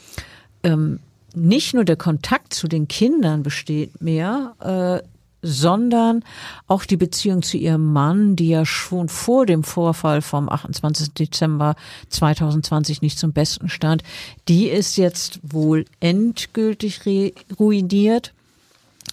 Ähm, 0.63 0.99
nicht 1.35 1.75
nur 1.75 1.85
der 1.85 1.97
Kontakt 1.97 2.55
zu 2.55 2.69
den 2.69 2.89
Kindern 2.89 3.43
besteht 3.43 4.01
mehr, 4.01 4.55
äh, 4.61 5.07
sondern 5.43 6.25
auch 6.69 6.85
die 6.85 6.97
Beziehung 6.97 7.43
zu 7.43 7.57
ihrem 7.57 7.93
Mann, 7.93 8.37
die 8.37 8.49
ja 8.49 8.65
schon 8.65 9.09
vor 9.09 9.45
dem 9.45 9.65
Vorfall 9.65 10.23
vom 10.23 10.49
28. 10.49 11.13
Dezember 11.15 11.75
2020 12.11 13.03
nicht 13.03 13.19
zum 13.19 13.33
Besten 13.33 13.69
stand, 13.69 14.05
die 14.49 14.69
ist 14.69 14.97
jetzt 14.97 15.41
wohl 15.43 15.85
endgültig 15.99 17.01
ruiniert. 17.59 18.33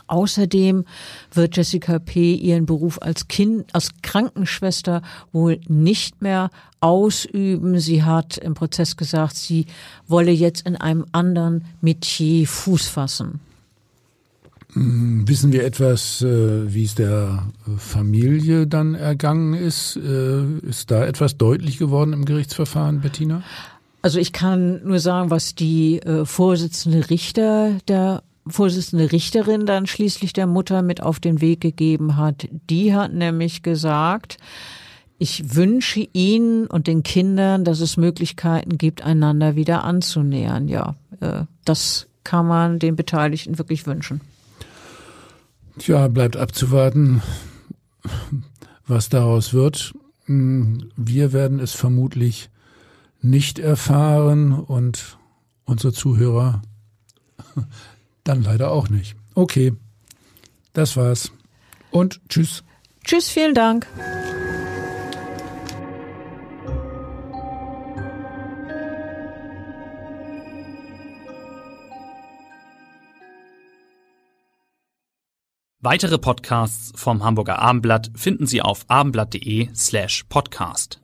Außerdem 0.08 0.86
wird 1.34 1.58
Jessica 1.58 2.00
P. 2.00 2.34
ihren 2.34 2.66
Beruf 2.66 3.02
als 3.02 3.28
Kind, 3.28 3.74
als 3.74 3.90
Krankenschwester 4.02 5.02
wohl 5.32 5.60
nicht 5.68 6.22
mehr 6.22 6.50
ausüben. 6.80 7.80
Sie 7.80 8.04
hat 8.04 8.38
im 8.38 8.54
Prozess 8.54 8.98
gesagt, 8.98 9.36
sie 9.36 9.66
wolle 10.08 10.32
jetzt 10.32 10.66
in 10.66 10.76
einem 10.76 11.06
anderen 11.12 11.66
Metier 11.82 12.48
Fuß 12.48 12.88
fassen. 12.88 13.40
Hm, 14.74 15.28
wissen 15.28 15.52
wir 15.52 15.66
etwas, 15.66 16.22
äh, 16.22 16.74
wie 16.74 16.84
es 16.84 16.96
der 16.96 17.48
Familie 17.78 18.68
dann 18.68 18.94
ergangen 18.94 19.54
ist? 19.56 19.96
Äh, 19.96 20.60
ist 20.60 20.92
da 20.92 21.06
etwas 21.06 21.38
deutlich 21.38 21.80
geworden 21.80 22.14
im 22.14 22.26
Gerichtsverfahren, 22.26 23.02
Bettina? 23.02 23.42
Also 24.02 24.20
ich 24.20 24.32
kann 24.32 24.82
nur 24.84 25.00
sagen, 25.00 25.30
was 25.32 25.56
die 25.56 26.00
äh, 26.00 26.24
Vorsitzende 26.24 27.10
Richter 27.10 27.78
der 27.88 28.24
Vorsitzende 28.52 29.12
Richterin 29.12 29.66
dann 29.66 29.88
schließlich 29.88 30.34
der 30.34 30.48
Mutter 30.48 30.82
mit 30.82 31.02
auf 31.02 31.20
den 31.20 31.42
Weg 31.42 31.62
gegeben 31.62 32.18
hat. 32.18 32.48
Die 32.70 32.94
hat 32.94 33.14
nämlich 33.14 33.64
gesagt, 33.64 34.38
ich 35.18 35.56
wünsche 35.56 36.08
Ihnen 36.14 36.68
und 36.68 36.88
den 36.88 37.04
Kindern, 37.04 37.66
dass 37.66 37.82
es 37.82 37.98
Möglichkeiten 37.98 38.78
gibt, 38.78 39.02
einander 39.04 39.56
wieder 39.56 39.84
anzunähern. 39.84 40.68
Ja, 40.68 40.96
äh, 41.20 41.44
das 41.66 42.08
kann 42.24 42.48
man 42.48 42.80
den 42.80 42.96
Beteiligten 42.96 43.58
wirklich 43.58 43.86
wünschen. 43.86 44.22
Tja, 45.78 46.08
bleibt 46.08 46.38
abzuwarten, 46.38 47.22
was 48.88 49.10
daraus 49.10 49.54
wird. 49.54 49.94
Wir 50.28 51.34
werden 51.34 51.60
es 51.60 51.74
vermutlich 51.74 52.50
nicht 53.22 53.60
erfahren 53.60 54.54
und 54.54 55.18
unsere 55.66 55.92
Zuhörer 55.92 56.62
dann 58.24 58.44
leider 58.44 58.72
auch 58.72 58.90
nicht. 58.90 59.16
Okay, 59.36 59.74
das 60.74 60.98
war's. 60.98 61.32
Und 61.92 62.22
tschüss. 62.30 62.64
Tschüss, 63.04 63.30
vielen 63.30 63.54
Dank. 63.54 63.88
Weitere 75.82 76.18
Podcasts 76.18 76.92
vom 76.96 77.24
Hamburger 77.24 77.60
Abendblatt 77.60 78.12
finden 78.14 78.46
Sie 78.46 78.62
auf 78.62 78.84
abendblatt.de 78.90 79.70
slash 79.74 80.26
podcast. 80.28 81.00